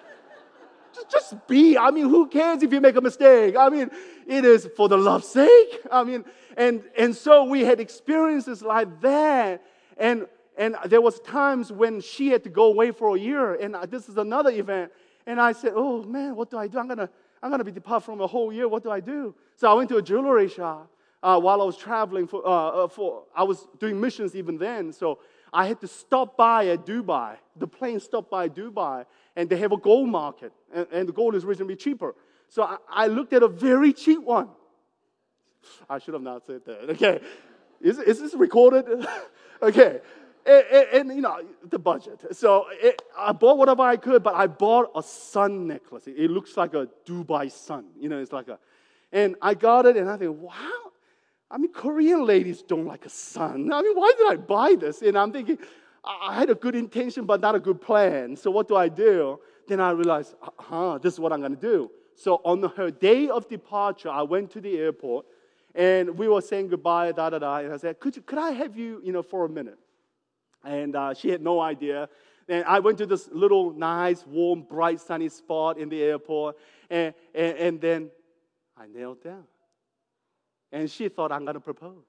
[0.93, 1.77] just, just be.
[1.77, 3.55] I mean, who cares if you make a mistake?
[3.57, 3.91] I mean,
[4.25, 5.81] it is for the love's sake.
[5.91, 6.23] I mean,
[6.55, 9.61] and and so we had experiences like that
[10.01, 10.25] and,
[10.57, 14.09] and there was times when she had to go away for a year, and this
[14.09, 14.91] is another event.
[15.25, 16.79] And I said, oh, man, what do I do?
[16.79, 17.09] I'm to
[17.43, 18.67] I'm gonna be depart from a whole year.
[18.67, 19.33] What do I do?
[19.55, 20.91] So I went to a jewelry shop
[21.23, 22.27] uh, while I was traveling.
[22.27, 24.93] For, uh, uh, for, I was doing missions even then.
[24.93, 25.19] So
[25.51, 27.37] I had to stop by at Dubai.
[27.55, 29.05] The plane stopped by Dubai,
[29.35, 32.15] and they have a gold market, and, and the gold is reasonably cheaper.
[32.47, 34.49] So I, I, looked at a very cheap one.
[35.89, 36.89] I should have not said that.
[36.91, 37.21] Okay.
[37.79, 38.85] Is, is this recorded?
[39.61, 40.01] okay.
[40.45, 42.35] And, and, you know, the budget.
[42.35, 46.07] So it, I bought whatever I could, but I bought a sun necklace.
[46.07, 47.85] It, it, looks like a Dubai sun.
[47.99, 48.57] You know, it's like a,
[49.11, 50.91] and I got it and I think, wow.
[51.51, 53.71] I mean, Korean ladies don't like a sun.
[53.71, 55.01] I mean, why did I buy this?
[55.01, 55.59] And I'm thinking,
[56.03, 58.35] I had a good intention, but not a good plan.
[58.35, 59.39] So what do I do?
[59.67, 61.91] Then I realized, huh, this is what I'm to do.
[62.15, 65.25] So on her day of departure, I went to the airport
[65.75, 67.57] and we were saying goodbye, da da da.
[67.57, 69.77] And I said, could, you, could I have you, you know, for a minute?
[70.63, 72.09] And uh, she had no idea.
[72.47, 76.57] And I went to this little nice, warm, bright, sunny spot in the airport.
[76.89, 78.09] And, and, and then
[78.77, 79.43] I knelt down.
[80.71, 82.03] And she thought I'm going to propose.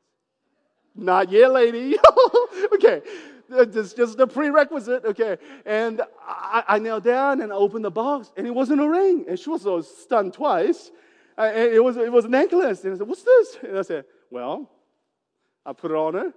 [0.95, 1.97] Not yet, lady.
[2.75, 3.01] okay,
[3.49, 5.05] this just the prerequisite.
[5.07, 8.89] Okay, and I, I knelt down and I opened the box, and it wasn't a
[8.89, 9.25] ring.
[9.27, 10.91] And she was so stunned twice
[11.39, 12.85] it, was, it was a necklace.
[12.85, 13.59] And I said, What's this?
[13.63, 14.71] And I said, Well,
[15.65, 16.33] I put it on her,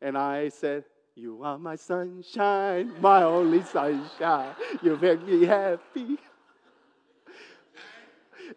[0.00, 0.84] and I said,
[1.18, 4.54] You are my sunshine, my only sunshine.
[4.80, 6.16] You make me happy.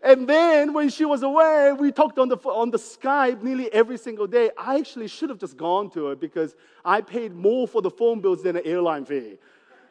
[0.03, 3.97] And then when she was away, we talked on the, on the Skype nearly every
[3.97, 4.51] single day.
[4.55, 8.21] I actually should have just gone to her because I paid more for the phone
[8.21, 9.39] bills than an airline fee.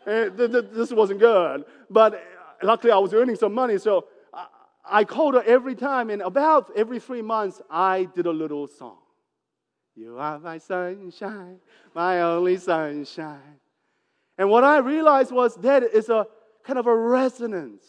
[0.07, 1.65] Eh, and this wasn't good.
[1.91, 2.19] But uh,
[2.63, 3.79] luckily, I was earning some money.
[3.79, 4.07] So
[4.89, 8.99] I called her every time, and about every three months, I did a little song.
[9.97, 11.59] You are my sunshine,
[11.95, 13.59] my only sunshine.
[14.39, 16.27] And what I realized was that is a
[16.65, 17.85] kind of a resonance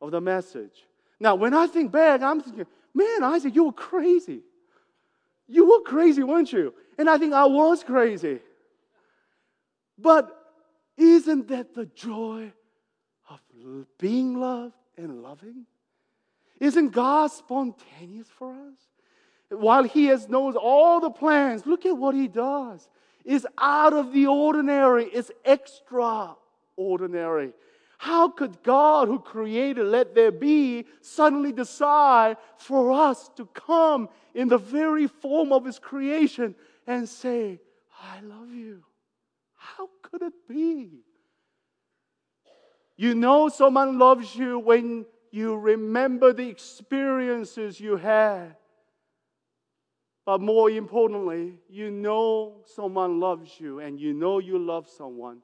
[0.00, 0.86] of the message.
[1.18, 4.40] Now, when I think back, I'm thinking, man, Isaac, you were crazy.
[5.48, 6.74] You were crazy, weren't you?
[6.98, 8.40] And I think I was crazy.
[9.98, 10.34] But
[10.96, 12.52] isn't that the joy
[13.28, 13.40] of
[13.98, 15.66] being loved and loving?
[16.60, 18.95] Isn't God spontaneous for us?
[19.48, 22.88] While He has knows all the plans, look at what He does.
[23.24, 27.52] It's out of the ordinary, it's extraordinary.
[27.98, 34.48] How could God, who created let there be, suddenly decide for us to come in
[34.48, 36.54] the very form of His creation
[36.86, 37.60] and say,
[38.00, 38.82] I love you?
[39.54, 41.00] How could it be?
[42.96, 48.56] You know someone loves you when you remember the experiences you had.
[50.26, 55.38] But more importantly, you know someone loves you and you know you love someone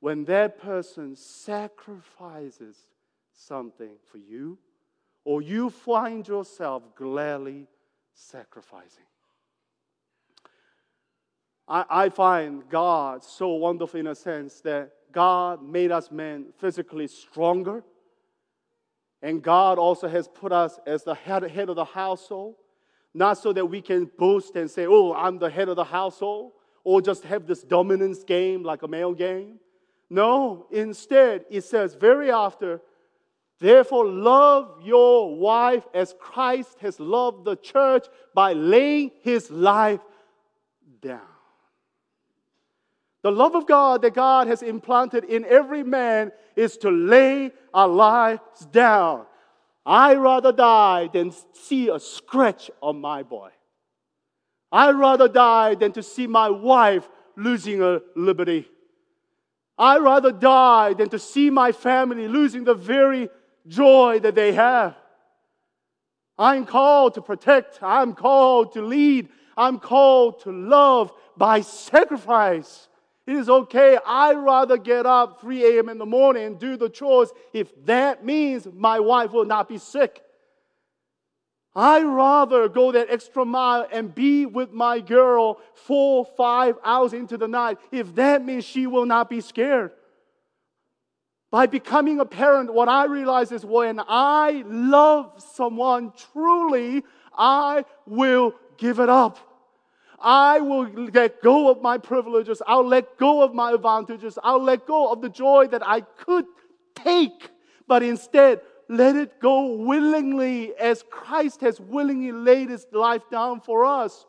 [0.00, 2.76] when that person sacrifices
[3.32, 4.58] something for you,
[5.24, 7.68] or you find yourself gladly
[8.12, 9.04] sacrificing.
[11.68, 17.06] I, I find God so wonderful in a sense that God made us men physically
[17.06, 17.84] stronger.
[19.22, 22.56] And God also has put us as the head, head of the household,
[23.14, 26.52] not so that we can boast and say, Oh, I'm the head of the household,
[26.84, 29.58] or just have this dominance game like a male game.
[30.10, 32.80] No, instead, it says very after,
[33.60, 40.00] therefore, love your wife as Christ has loved the church by laying his life
[41.00, 41.20] down.
[43.22, 47.88] The love of God that God has implanted in every man is to lay our
[47.88, 49.26] lives down.
[49.84, 53.50] I rather die than see a scratch on my boy.
[54.70, 58.68] I'd rather die than to see my wife losing her liberty.
[59.76, 63.28] I'd rather die than to see my family losing the very
[63.66, 64.96] joy that they have.
[66.38, 67.82] I'm called to protect.
[67.82, 69.28] I'm called to lead.
[69.56, 72.88] I'm called to love by sacrifice.
[73.26, 73.98] It is okay.
[74.04, 75.88] I'd rather get up 3 a.m.
[75.88, 79.78] in the morning and do the chores if that means my wife will not be
[79.78, 80.22] sick.
[81.74, 87.38] I'd rather go that extra mile and be with my girl four, five hours into
[87.38, 89.92] the night if that means she will not be scared.
[91.50, 97.04] By becoming a parent, what I realize is when I love someone truly,
[97.36, 99.38] I will give it up.
[100.22, 102.62] I will let go of my privileges.
[102.66, 104.38] I'll let go of my advantages.
[104.42, 106.46] I'll let go of the joy that I could
[106.94, 107.50] take,
[107.86, 113.84] but instead, let it go willingly as Christ has willingly laid his life down for
[113.84, 114.26] us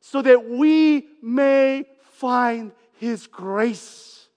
[0.00, 4.28] so that we may find his grace.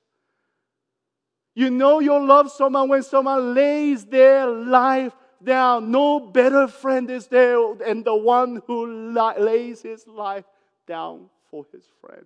[1.54, 5.14] You know you love someone when someone lays their life
[5.44, 5.92] down.
[5.92, 10.46] No better friend is there than the one who lays his life
[10.92, 12.26] down for his friend.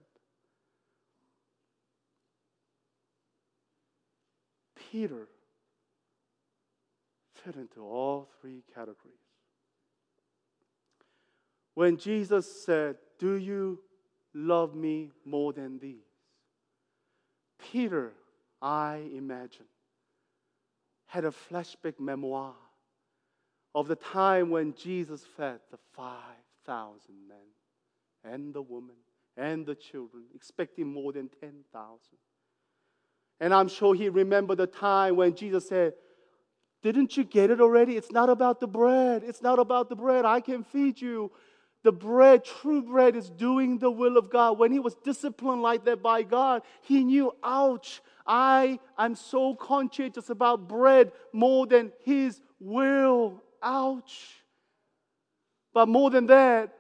[4.92, 5.28] Peter
[7.44, 9.30] fit into all three categories.
[11.76, 13.82] When Jesus said, Do you
[14.34, 16.16] love me more than these?
[17.72, 18.14] Peter,
[18.64, 19.70] I imagine,
[21.06, 22.56] had a flashback memoir
[23.76, 26.98] of the time when Jesus fed the 5,000
[27.28, 27.38] men
[28.32, 28.96] and the woman
[29.38, 32.00] and the children, expecting more than 10,000.
[33.40, 35.94] And I'm sure he remembered the time when Jesus said,
[36.82, 37.98] Didn't you get it already?
[37.98, 39.24] It's not about the bread.
[39.26, 40.26] It's not about the bread.
[40.26, 41.32] I can feed you.
[41.84, 44.58] The bread, true bread, is doing the will of God.
[44.58, 50.30] When he was disciplined like that by God, he knew, ouch, I am so conscientious
[50.30, 53.44] about bread more than his will.
[53.62, 54.44] Ouch.
[55.76, 56.75] But more than that,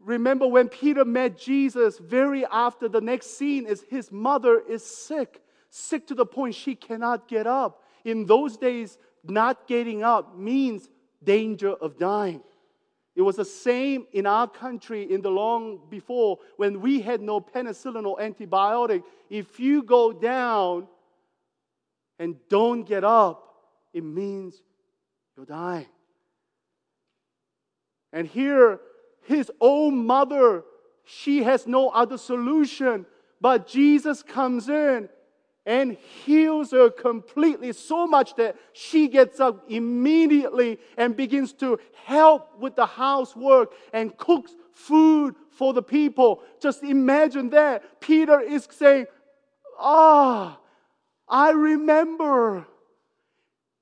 [0.00, 5.42] Remember when Peter met Jesus, very after the next scene is his mother is sick,
[5.68, 7.82] sick to the point she cannot get up.
[8.04, 10.88] In those days, not getting up means
[11.22, 12.42] danger of dying.
[13.14, 17.40] It was the same in our country in the long before when we had no
[17.40, 19.02] penicillin or antibiotic.
[19.28, 20.88] If you go down
[22.18, 23.44] and don't get up,
[23.92, 24.62] it means
[25.36, 25.86] you're dying.
[28.12, 28.80] And here
[29.22, 30.64] his own mother,
[31.04, 33.06] she has no other solution.
[33.40, 35.08] But Jesus comes in
[35.66, 35.92] and
[36.24, 42.76] heals her completely, so much that she gets up immediately and begins to help with
[42.76, 46.42] the housework and cooks food for the people.
[46.60, 48.00] Just imagine that.
[48.00, 49.06] Peter is saying,
[49.78, 50.64] Ah, oh,
[51.28, 52.66] I remember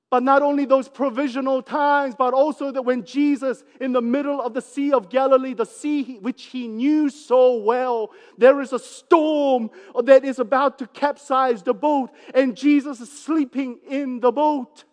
[0.09, 4.53] but not only those provisional times, but also that when Jesus, in the middle of
[4.53, 9.69] the Sea of Galilee, the sea which he knew so well, there is a storm
[10.03, 14.83] that is about to capsize the boat, and Jesus is sleeping in the boat.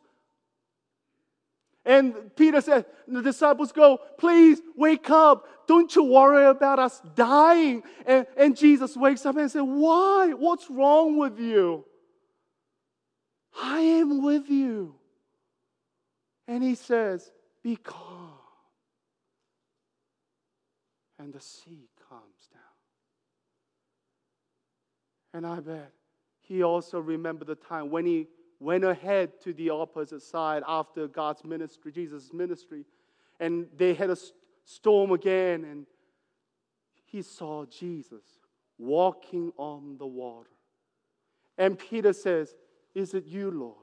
[1.87, 5.47] And Peter said, the disciples go, please wake up.
[5.67, 7.85] Don't you worry about us dying.
[8.05, 10.33] And, and Jesus wakes up and says, Why?
[10.37, 11.85] What's wrong with you?
[13.61, 14.97] I am with you.
[16.49, 17.31] And he says,
[17.63, 18.33] Be calm.
[21.19, 22.63] And the sea calms down.
[25.33, 25.93] And I bet
[26.41, 28.29] he also remembered the time when he
[28.61, 32.85] went ahead to the opposite side after God's ministry, Jesus' ministry,
[33.41, 34.17] and they had a
[34.65, 35.87] storm again, and
[37.05, 38.25] he saw Jesus
[38.79, 40.51] walking on the water.
[41.59, 42.55] And Peter says,
[42.95, 43.77] Is it you, Lord?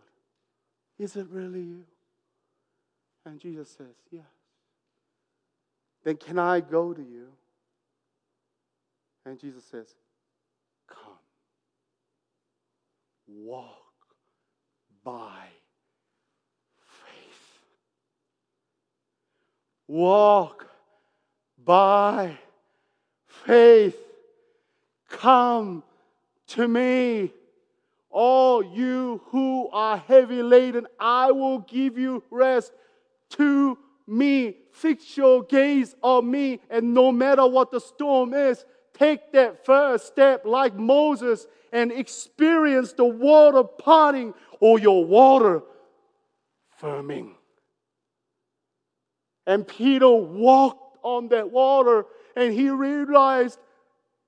[0.97, 1.85] Is it really you?
[3.25, 4.25] And Jesus says, Yes.
[6.03, 7.27] Then can I go to you?
[9.25, 9.87] And Jesus says,
[10.87, 10.99] Come.
[13.27, 13.77] Walk
[15.03, 15.45] by
[16.81, 17.61] faith.
[19.87, 20.67] Walk
[21.63, 22.37] by
[23.25, 23.97] faith.
[25.09, 25.83] Come
[26.47, 27.31] to me.
[28.09, 32.73] All you who are heavy laden, I will give you rest
[33.37, 33.77] to
[34.07, 34.57] me.
[34.71, 40.07] Fix your gaze on me, and no matter what the storm is, take that first
[40.07, 45.61] step like Moses and experience the water parting or your water
[46.81, 47.31] firming.
[49.45, 52.05] And Peter walked on that water
[52.35, 53.59] and he realized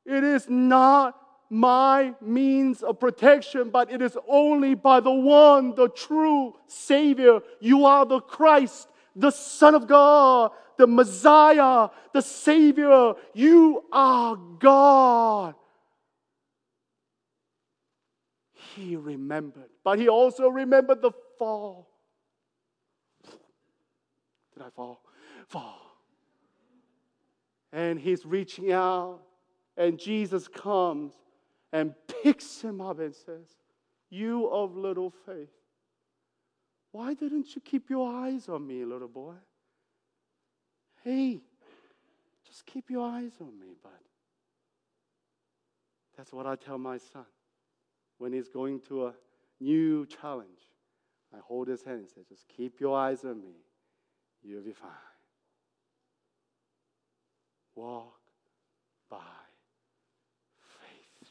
[0.05, 5.89] it is not my means of protection, but it is only by the one, the
[5.89, 7.39] true Savior.
[7.59, 13.13] You are the Christ, the Son of God, the Messiah, the Savior.
[13.33, 15.55] You are God.
[18.75, 21.89] He remembered, but he also remembered the fall.
[23.23, 25.01] Did I fall?
[25.47, 25.81] Fall.
[27.71, 29.21] And he's reaching out,
[29.77, 31.13] and Jesus comes
[31.71, 31.93] and
[32.23, 33.47] picks him up and says,
[34.09, 35.49] You of little faith,
[36.95, 39.33] why didn't you keep your eyes on me, little boy?
[41.03, 41.41] Hey,
[42.47, 43.91] just keep your eyes on me, bud.
[46.15, 47.25] That's what I tell my son
[48.17, 49.13] when he's going to a
[49.59, 50.69] new challenge.
[51.33, 53.57] I hold his hand and say, Just keep your eyes on me.
[54.41, 54.89] You'll be fine.
[57.75, 58.21] Walk
[59.09, 59.17] by
[60.79, 61.29] faith.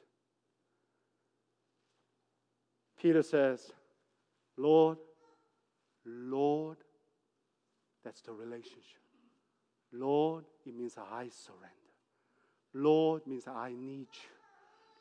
[3.01, 3.73] Peter says,
[4.59, 4.99] Lord,
[6.05, 6.79] Lord,
[8.05, 9.01] that's the relationship.
[9.93, 11.71] Lord, it means I surrender.
[12.75, 14.31] Lord means I need you.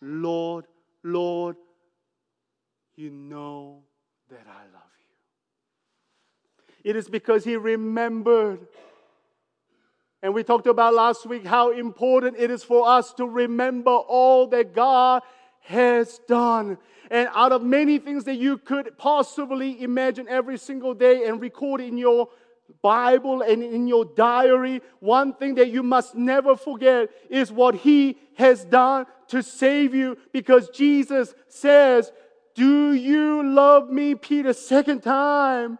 [0.01, 0.66] Lord,
[1.04, 1.56] Lord,
[2.95, 3.82] you know
[4.30, 4.91] that I love
[6.84, 6.91] you.
[6.91, 8.68] It is because he remembered.
[10.22, 14.47] And we talked about last week how important it is for us to remember all
[14.47, 15.24] that God
[15.64, 16.78] has done.
[17.09, 21.82] And out of many things that you could possibly imagine every single day and record
[21.82, 22.30] in your
[22.82, 28.18] Bible and in your diary, one thing that you must never forget is what He
[28.36, 32.11] has done to save you because Jesus says,
[32.55, 34.53] Do you love me, Peter?
[34.53, 35.78] Second time.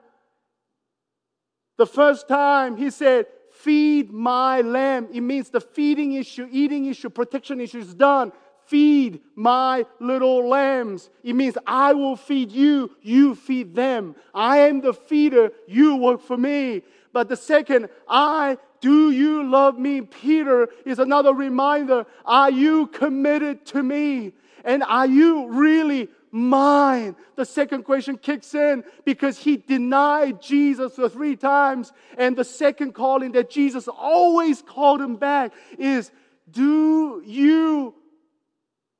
[1.78, 5.10] The first time he said, Feed my lamb.
[5.14, 8.32] It means the feeding issue, eating issue, protection issue is done.
[8.66, 11.10] Feed my little lambs.
[11.24, 14.16] It means I will feed you, you feed them.
[14.34, 16.84] I am the feeder, you work for me.
[17.12, 22.06] But the second, I, do you love me, Peter, is another reminder.
[22.26, 24.34] Are you committed to me?
[24.66, 27.16] And are you really mine?
[27.36, 31.94] The second question kicks in because he denied Jesus three times.
[32.18, 36.12] And the second calling that Jesus always called him back is,
[36.50, 37.96] Do you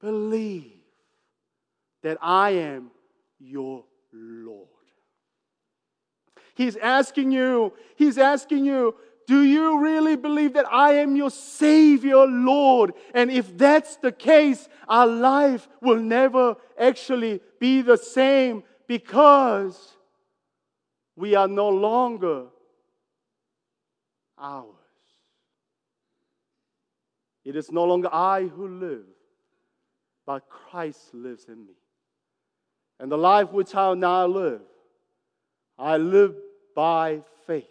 [0.04, 0.74] believe
[2.04, 2.92] that I am
[3.40, 4.68] your Lord.
[6.56, 8.96] He's asking you, he's asking you,
[9.26, 12.94] do you really believe that I am your Savior, Lord?
[13.14, 19.94] And if that's the case, our life will never actually be the same because
[21.16, 22.48] we are no longer
[24.38, 24.68] ours.
[27.46, 29.06] It is no longer I who live,
[30.26, 31.74] but Christ lives in me.
[33.00, 34.62] And the life which I now live,
[35.78, 36.36] I live
[36.76, 37.66] by faith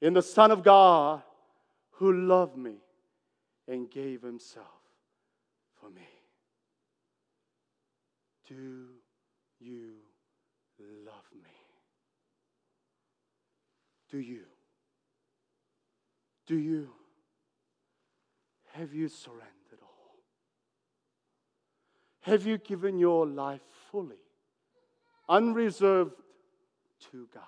[0.00, 1.22] in the Son of God
[1.92, 2.76] who loved me
[3.66, 4.66] and gave himself
[5.80, 6.08] for me.
[8.48, 8.86] Do
[9.60, 9.94] you
[11.04, 11.50] love me?
[14.10, 14.44] Do you?
[16.46, 16.88] Do you?
[18.72, 19.57] Have you surrendered?
[22.28, 24.20] Have you given your life fully,
[25.30, 26.12] unreserved
[27.10, 27.42] to God?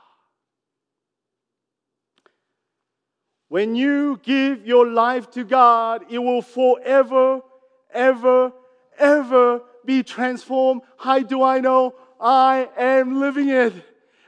[3.48, 7.42] When you give your life to God, it will forever,
[7.92, 8.52] ever,
[8.98, 10.80] ever be transformed.
[10.96, 11.94] How do I know?
[12.18, 13.74] I am living it.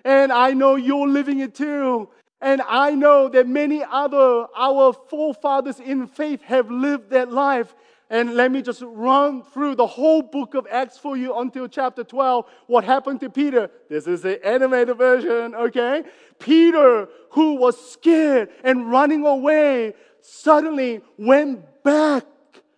[0.05, 2.11] And I know you're living it too.
[2.43, 7.75] And I know that many other, our forefathers in faith have lived that life.
[8.13, 12.05] And let me just run through the whole book of Acts for you until chapter
[12.05, 12.45] 12.
[12.67, 13.71] What happened to Peter?
[13.89, 16.05] This is the animated version, okay?
[16.39, 22.27] Peter, who was scared and running away, suddenly went back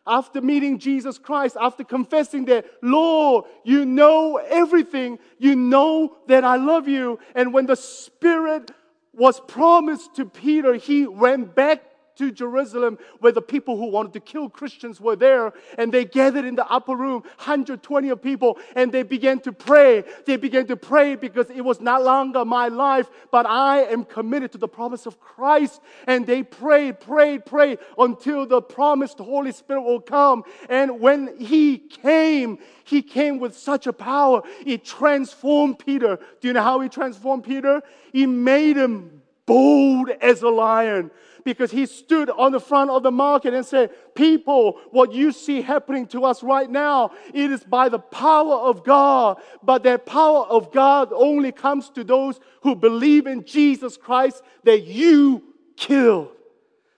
[0.06, 5.18] after meeting Jesus Christ, after confessing that, Lord, you know everything.
[5.38, 7.18] You know that I love you.
[7.34, 8.70] And when the Spirit
[9.12, 11.82] was promised to Peter, he went back
[12.16, 16.44] to Jerusalem where the people who wanted to kill Christians were there and they gathered
[16.44, 20.04] in the upper room 120 of people and they began to pray.
[20.26, 24.52] They began to pray because it was not longer my life but I am committed
[24.52, 25.80] to the promise of Christ.
[26.06, 30.44] And they prayed prayed prayed until the promised Holy Spirit will come.
[30.68, 36.18] And when he came he came with such a power it transformed Peter.
[36.40, 37.82] Do you know how he transformed Peter?
[38.12, 41.10] He made him bold as a lion
[41.44, 45.60] because he stood on the front of the market and said, People, what you see
[45.60, 49.40] happening to us right now, it is by the power of God.
[49.62, 54.84] But that power of God only comes to those who believe in Jesus Christ that
[54.84, 55.42] you
[55.76, 56.30] killed,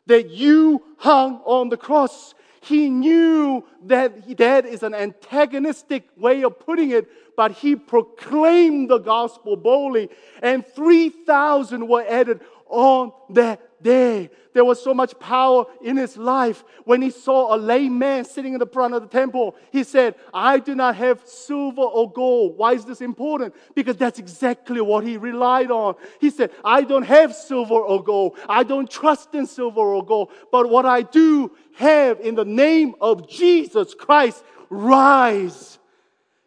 [0.06, 2.34] that you hung on the cross.
[2.60, 8.98] He knew that that is an antagonistic way of putting it, but he proclaimed the
[8.98, 10.08] gospel boldly,
[10.42, 14.30] and 3,000 were added on that day.
[14.52, 16.64] There was so much power in his life.
[16.84, 20.14] When he saw a lame man sitting in the front of the temple, he said,
[20.32, 22.56] I do not have silver or gold.
[22.56, 23.54] Why is this important?
[23.74, 25.94] Because that's exactly what he relied on.
[26.20, 28.38] He said, I don't have silver or gold.
[28.48, 30.30] I don't trust in silver or gold.
[30.50, 35.78] But what I do have in the name of Jesus Christ, rise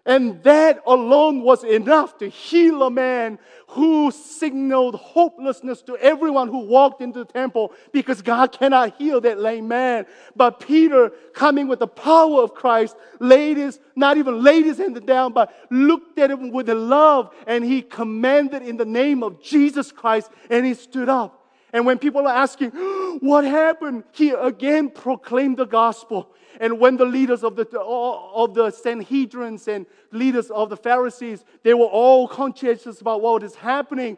[0.10, 3.38] and that alone was enough to heal a man
[3.68, 9.39] who signaled hopelessness to everyone who walked into the temple because God cannot heal that
[9.39, 10.07] lame man.
[10.36, 15.05] But Peter, coming with the power of Christ, laid his, not even laid his hand
[15.05, 19.91] down, but looked at him with love and he commanded in the name of Jesus
[19.91, 21.38] Christ and he stood up.
[21.74, 22.72] And when people are asking,
[23.20, 24.03] what happened?
[24.11, 26.32] He again proclaimed the gospel.
[26.59, 31.45] And when the leaders of the, uh, of the Sanhedrins and leaders of the Pharisees,
[31.63, 34.17] they were all conscientious about what is happening,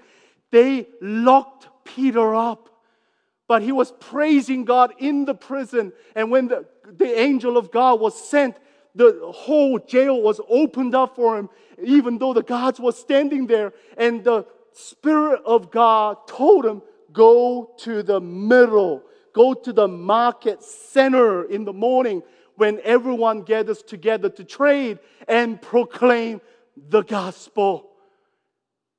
[0.49, 2.69] they locked Peter up.
[3.47, 5.91] But he was praising God in the prison.
[6.15, 8.55] And when the, the angel of God was sent,
[8.95, 11.49] the whole jail was opened up for him,
[11.83, 13.73] even though the guards were standing there.
[13.97, 16.81] And the Spirit of God told him,
[17.11, 19.03] Go to the middle.
[19.33, 22.21] Go to the market center in the morning
[22.55, 26.41] when everyone gathers together to trade and proclaim
[26.89, 27.87] the gospel.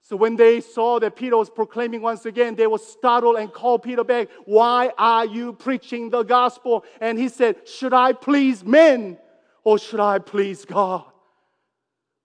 [0.01, 3.85] So when they saw that Peter was proclaiming once again, they were startled and called
[3.85, 4.29] Peter back.
[4.47, 6.85] Why are you preaching the gospel?
[7.01, 9.19] And he said, Should I please men
[9.65, 11.12] or should I please God?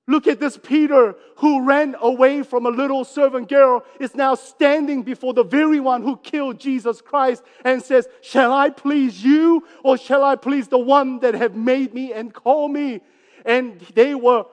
[0.10, 5.04] Look at this Peter who ran away from a little servant girl is now standing
[5.04, 9.98] before the very one who killed Jesus Christ and says, Shall I please you or
[9.98, 13.02] shall I please the one that have made me and called me?
[13.44, 14.46] And they were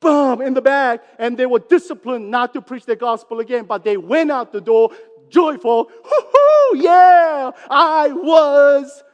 [0.00, 3.84] boom in the back and they were disciplined not to preach the gospel again, but
[3.84, 4.90] they went out the door
[5.28, 5.90] joyful.
[6.04, 9.04] Hoo-hoo, yeah, I was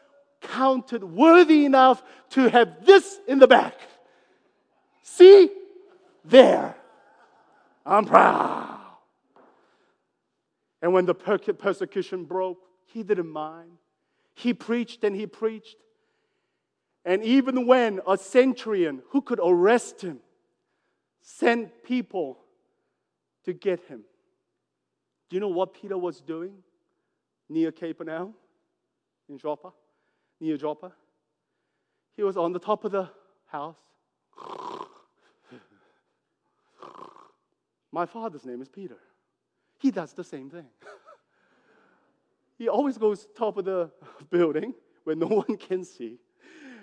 [0.40, 3.74] counted worthy enough to have this in the back.
[5.02, 5.50] See,
[6.24, 6.74] there.
[7.84, 8.80] I'm proud.
[10.80, 13.72] And when the persecution broke, he didn't mind.
[14.34, 15.76] He preached and he preached.
[17.04, 20.20] And even when a centurion who could arrest him
[21.20, 22.38] sent people
[23.44, 24.04] to get him,
[25.28, 26.54] do you know what Peter was doing
[27.48, 28.34] near Capernaum
[29.28, 29.72] in Joppa?
[30.40, 30.92] Near Joppa?
[32.16, 33.10] He was on the top of the
[33.46, 33.78] house
[37.94, 38.96] My father's name is Peter.
[39.78, 40.66] He does the same thing.
[42.58, 43.88] he always goes top of the
[44.30, 44.74] building
[45.04, 46.18] where no one can see.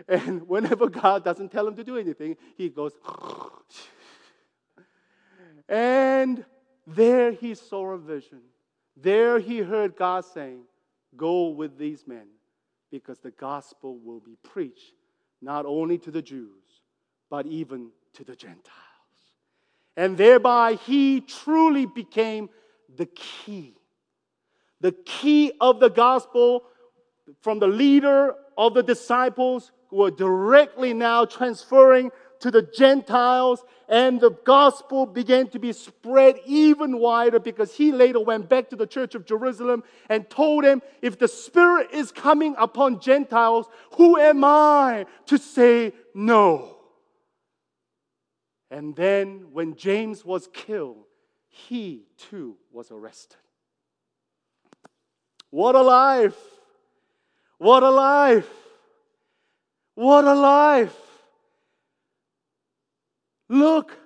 [0.07, 2.93] And whenever God doesn't tell him to do anything, he goes.
[5.67, 6.45] and
[6.87, 8.39] there he saw a vision.
[8.95, 10.61] There he heard God saying,
[11.17, 12.27] Go with these men
[12.89, 14.93] because the gospel will be preached
[15.41, 16.63] not only to the Jews,
[17.29, 18.90] but even to the Gentiles.
[19.97, 22.49] And thereby he truly became
[22.95, 23.75] the key.
[24.79, 26.63] The key of the gospel
[27.41, 34.19] from the leader of the disciples who were directly now transferring to the Gentiles, and
[34.19, 38.87] the gospel began to be spread even wider because he later went back to the
[38.87, 44.43] church of Jerusalem and told them, If the Spirit is coming upon Gentiles, who am
[44.43, 46.80] I to say no?
[48.71, 51.03] And then when James was killed,
[51.49, 53.37] he too was arrested.
[55.49, 56.39] What a life!
[57.57, 58.49] What a life!
[59.95, 60.97] What a life!
[63.49, 63.97] Look,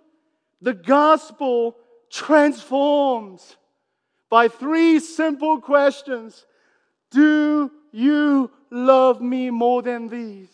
[0.59, 1.77] the gospel
[2.09, 3.57] transforms
[4.31, 6.43] by three simple questions
[7.11, 10.49] Do you love me more than these?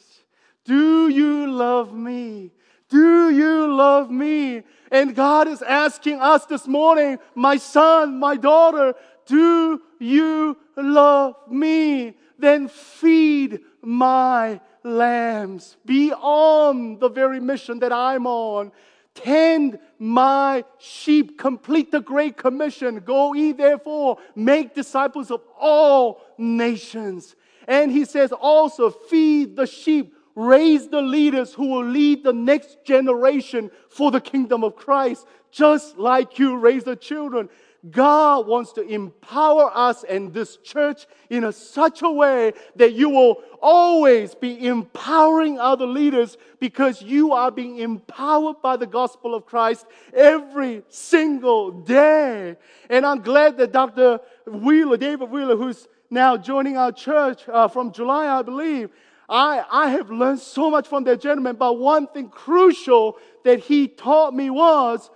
[0.66, 2.51] Do you love me?
[2.91, 4.63] Do you love me?
[4.91, 8.93] And God is asking us this morning, my son, my daughter,
[9.25, 12.17] do you love me?
[12.37, 15.77] Then feed my lambs.
[15.85, 18.73] Be on the very mission that I'm on.
[19.15, 21.39] Tend my sheep.
[21.39, 22.99] Complete the Great Commission.
[22.99, 27.37] Go ye therefore, make disciples of all nations.
[27.69, 32.84] And he says also, feed the sheep raise the leaders who will lead the next
[32.86, 37.49] generation for the kingdom of Christ, just like you raise the children.
[37.89, 43.09] God wants to empower us and this church in a, such a way that you
[43.09, 49.47] will always be empowering other leaders because you are being empowered by the gospel of
[49.47, 52.55] Christ every single day.
[52.88, 54.19] And I'm glad that Dr.
[54.45, 58.91] Wheeler, David Wheeler, who's now joining our church uh, from July, I believe,
[59.32, 63.88] I, I have learned so much from that gentleman, but one thing crucial that he
[63.88, 65.09] taught me was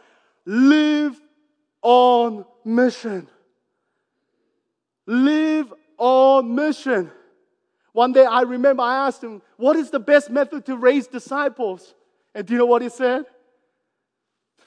[0.46, 1.20] live
[1.82, 3.28] on mission.
[5.06, 7.12] Live on mission.
[7.92, 11.94] One day I remember I asked him, What is the best method to raise disciples?
[12.34, 13.26] And do you know what he said?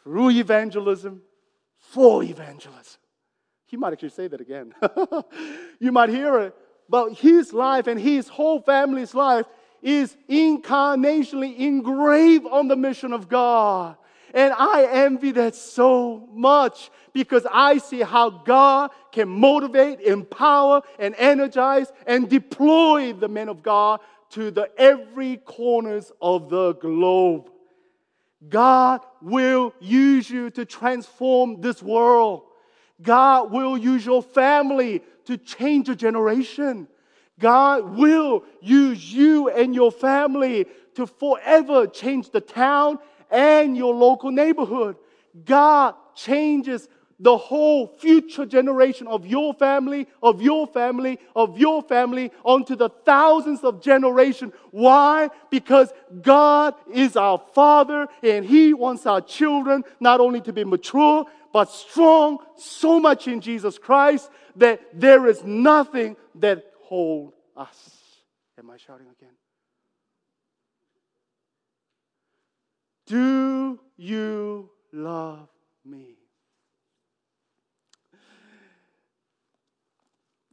[0.05, 1.23] Through evangelism,
[1.79, 3.01] for evangelism.
[3.65, 4.75] He might actually say that again.
[5.81, 6.55] you might hear it.
[6.89, 9.47] But his life and his whole family's life
[9.83, 13.97] is incarnationally engraved on the mission of God.
[14.35, 21.15] And I envy that so much because I see how God can motivate, empower, and
[21.17, 27.51] energize and deploy the men of God to the every corners of the globe.
[28.47, 32.43] God will use you to transform this world.
[33.01, 36.89] God will use your family to change a generation.
[37.39, 40.65] God will use you and your family
[40.95, 42.99] to forever change the town
[43.31, 44.97] and your local neighborhood.
[45.45, 46.89] God changes
[47.21, 52.89] the whole future generation of your family, of your family, of your family, onto the
[53.05, 54.53] thousands of generations.
[54.71, 55.29] Why?
[55.51, 55.93] Because
[56.23, 61.71] God is our Father and He wants our children not only to be mature, but
[61.71, 67.97] strong so much in Jesus Christ that there is nothing that hold us.
[68.59, 69.35] Am I shouting again?
[73.07, 75.49] Do you love
[75.85, 76.18] me?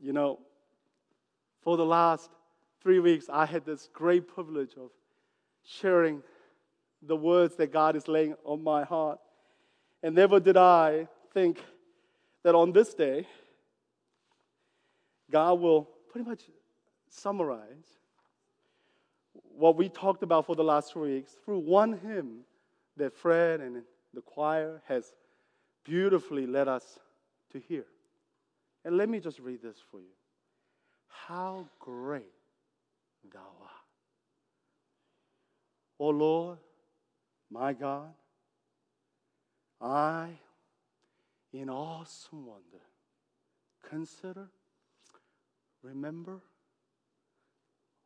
[0.06, 0.38] You know,
[1.64, 2.30] for the last
[2.84, 4.92] three weeks, I had this great privilege of
[5.64, 6.22] sharing
[7.02, 9.18] the words that God is laying on my heart.
[10.04, 11.60] And never did I think
[12.44, 13.26] that on this day,
[15.32, 16.44] God will pretty much
[17.10, 17.88] summarize
[19.58, 22.42] what we talked about for the last three weeks through one hymn
[22.98, 23.82] that Fred and
[24.14, 25.12] the choir has
[25.84, 27.00] beautifully led us
[27.54, 27.86] to hear.
[28.86, 30.14] And let me just read this for you.
[31.08, 32.32] How great
[33.34, 33.72] thou art.
[35.98, 36.60] O Lord,
[37.50, 38.14] my God,
[39.82, 40.30] I,
[41.52, 42.84] in awesome wonder,
[43.90, 44.50] consider,
[45.82, 46.42] remember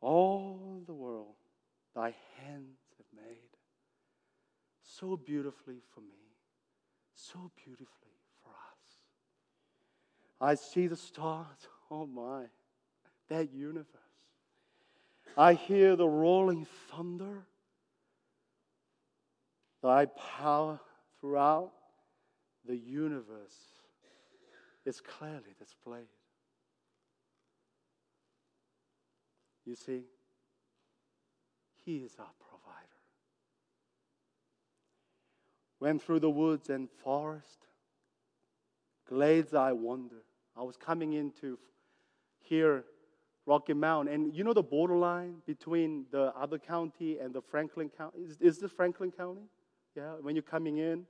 [0.00, 1.34] all the world
[1.94, 3.50] thy hands have made
[4.82, 6.36] so beautifully for me,
[7.14, 8.09] so beautifully.
[10.40, 11.46] I see the stars,
[11.90, 12.44] oh my,
[13.28, 13.86] that universe.
[15.36, 17.44] I hear the rolling thunder,
[19.82, 20.80] thy power
[21.20, 21.72] throughout
[22.66, 23.56] the universe
[24.84, 26.08] is clearly displayed.
[29.64, 30.02] You see,
[31.84, 32.86] He is our provider.
[35.78, 37.66] When through the woods and forest,
[39.08, 40.24] glades I wander.
[40.56, 41.58] I was coming in to
[42.40, 42.84] hear
[43.46, 44.14] Rocky Mountain.
[44.14, 48.20] And you know the borderline between the other county and the Franklin County?
[48.20, 49.42] Is, is this Franklin County?
[49.96, 51.06] Yeah, when you're coming in.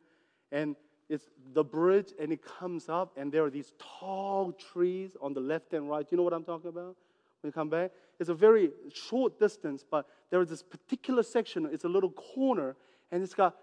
[0.53, 0.77] And
[1.09, 5.41] it's the bridge, and it comes up, and there are these tall trees on the
[5.41, 6.07] left and right.
[6.11, 6.97] You know what I'm talking about?
[7.43, 11.69] When you come back, it's a very short distance, but there is this particular section.
[11.73, 12.77] It's a little corner,
[13.11, 13.57] and it's got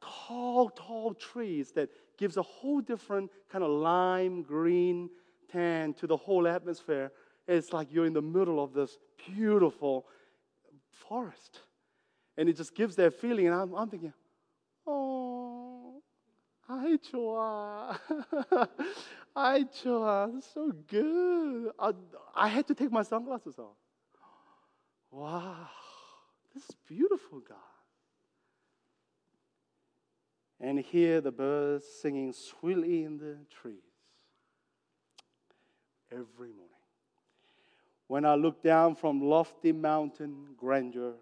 [0.00, 5.10] tall, tall trees that gives a whole different kind of lime green
[5.50, 7.12] tan to the whole atmosphere.
[7.46, 10.06] It's like you're in the middle of this beautiful
[10.90, 11.60] forest.
[12.36, 13.46] And it just gives that feeling.
[13.46, 14.12] And I'm, I'm thinking,
[14.86, 16.02] oh,
[16.66, 17.98] hi, Chua.
[19.36, 20.42] hi, Chua.
[20.52, 21.72] so good.
[21.78, 21.92] I,
[22.34, 23.76] I had to take my sunglasses off.
[25.10, 25.68] Wow,
[26.52, 27.58] this is beautiful, God
[30.64, 33.93] and hear the birds singing sweetly in the trees
[36.14, 36.68] every morning.
[38.06, 41.14] When I look down from lofty mountain grandeur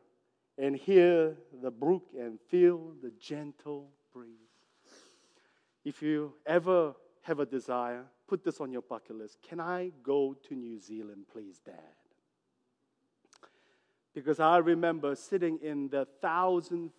[0.58, 4.30] and hear the brook and feel the gentle breeze.
[5.84, 9.38] If you ever have a desire, put this on your bucket list.
[9.48, 11.74] Can I go to New Zealand, please, Dad?
[14.14, 16.90] Because I remember sitting in the thousand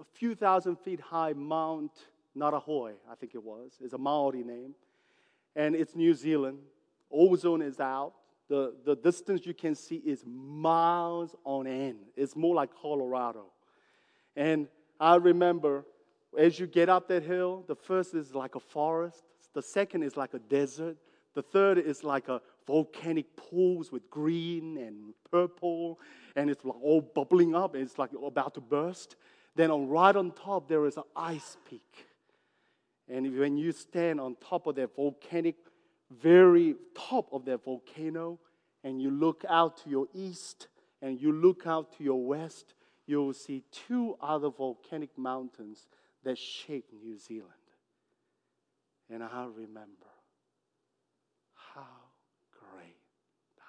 [0.00, 1.92] a few thousand feet high Mount
[2.36, 4.74] Ngauruhoe, I think it was, is a Maori name.
[5.54, 6.58] And it's New Zealand.
[7.12, 8.14] Ozone is out.
[8.48, 11.98] The, the distance you can see is miles on end.
[12.16, 13.46] It's more like Colorado.
[14.36, 14.68] And
[15.00, 15.84] I remember
[16.38, 19.22] as you get up that hill, the first is like a forest,
[19.54, 20.96] the second is like a desert,
[21.34, 25.98] the third is like a volcanic pools with green and purple,
[26.36, 29.16] and it's like all bubbling up, and it's like about to burst.
[29.54, 32.06] Then on, right on top, there is an ice peak.
[33.08, 35.56] And when you stand on top of that volcanic,
[36.20, 38.38] very top of that volcano,
[38.84, 40.68] and you look out to your east
[41.00, 42.74] and you look out to your west,
[43.06, 45.86] you will see two other volcanic mountains
[46.24, 47.50] that shape New Zealand.
[49.10, 50.12] And I remember
[51.54, 51.86] how
[52.52, 52.96] great
[53.56, 53.62] thou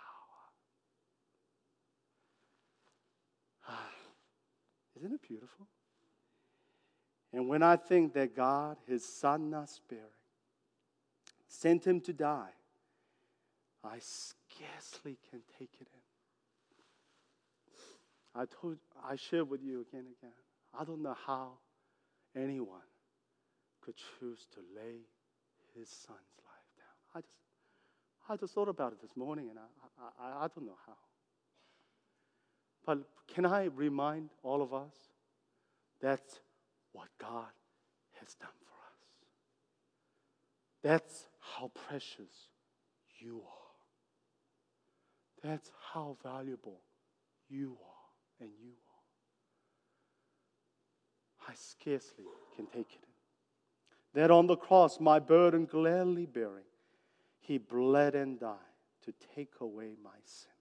[3.68, 3.80] art.
[3.80, 3.92] Ah,
[4.98, 5.68] isn't it beautiful?
[7.34, 10.04] And when I think that God, his son not sparing,
[11.54, 12.54] sent him to die,
[13.84, 16.00] I scarcely can take it in.
[18.36, 20.32] I told I shared with you again and again.
[20.80, 21.52] I don't know how
[22.36, 22.90] anyone
[23.82, 25.02] could choose to lay
[25.76, 26.96] his son's life down.
[27.16, 27.38] I just
[28.30, 29.64] I just thought about it this morning and I,
[30.24, 30.94] I, I don't know how.
[32.86, 34.94] But can I remind all of us
[36.02, 36.40] that's
[36.94, 37.52] what God
[38.20, 39.02] has done for us.
[40.82, 42.50] That's how precious
[43.20, 43.74] you are.
[45.44, 46.80] That's how valuable
[47.50, 48.72] you are and you
[51.48, 51.52] are.
[51.52, 52.26] I scarcely
[52.56, 53.08] can take it.
[54.14, 56.64] That on the cross, my burden gladly bearing,
[57.42, 58.58] he bled and died
[59.06, 60.52] to take away my sin.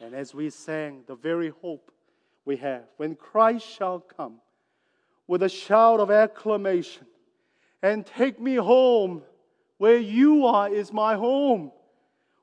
[0.00, 1.90] And as we sang, the very hope
[2.46, 4.40] we have, when Christ shall come,
[5.26, 7.06] with a shout of acclamation
[7.82, 9.22] and take me home.
[9.80, 11.72] Where you are is my home.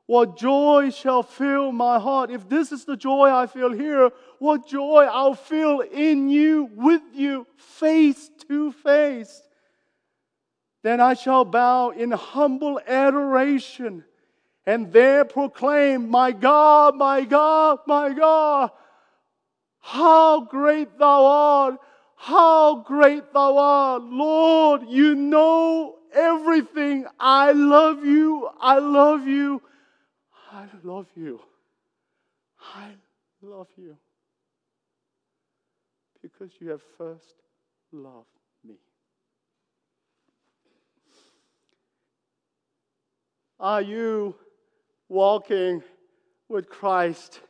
[0.07, 2.31] What joy shall fill my heart.
[2.31, 4.09] If this is the joy I feel here,
[4.39, 9.43] what joy I'll feel in you, with you, face to face.
[10.81, 14.03] Then I shall bow in humble adoration
[14.65, 18.71] and there proclaim, My God, my God, my God,
[19.79, 21.79] how great thou art.
[22.15, 24.87] How great thou art, Lord.
[24.89, 27.05] You know everything.
[27.19, 28.49] I love you.
[28.59, 29.61] I love you.
[30.51, 31.41] I love you.
[32.75, 32.91] I
[33.41, 33.97] love you.
[36.21, 37.35] Because you have first
[37.91, 38.25] loved
[38.67, 38.75] me.
[43.59, 44.35] Are you
[45.09, 45.83] walking
[46.49, 47.41] with Christ?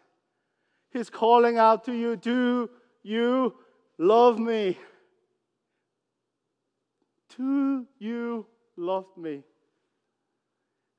[0.92, 2.16] He's calling out to you.
[2.16, 2.70] Do
[3.04, 3.56] you
[3.98, 4.78] love me?
[7.38, 9.44] Do you love me?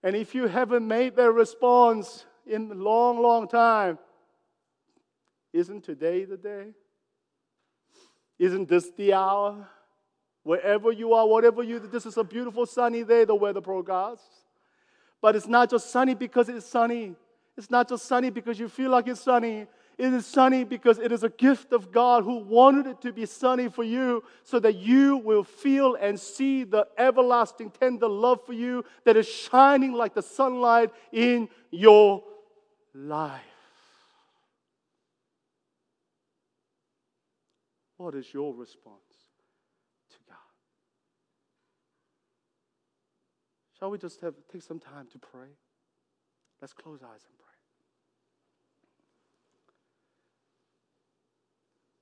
[0.03, 3.99] And if you haven't made that response in a long, long time,
[5.53, 6.68] isn't today the day?
[8.39, 9.68] Isn't this the hour?
[10.45, 14.22] Wherever you are, whatever you this is a beautiful sunny day, the weather forecast.
[15.20, 17.16] But it's not just sunny because it's sunny.
[17.57, 19.66] It's not just sunny because you feel like it's sunny.
[19.99, 23.26] It is sunny because it is a gift of God who wanted it to be
[23.26, 28.53] sunny for you so that you will feel and see the everlasting tender love for
[28.53, 32.22] you that is shining like the sunlight in your
[32.94, 33.42] life.
[37.96, 39.32] What is your response
[40.11, 40.36] to God?
[43.76, 45.49] Shall we just have, take some time to pray?
[46.61, 47.26] Let's close our eyes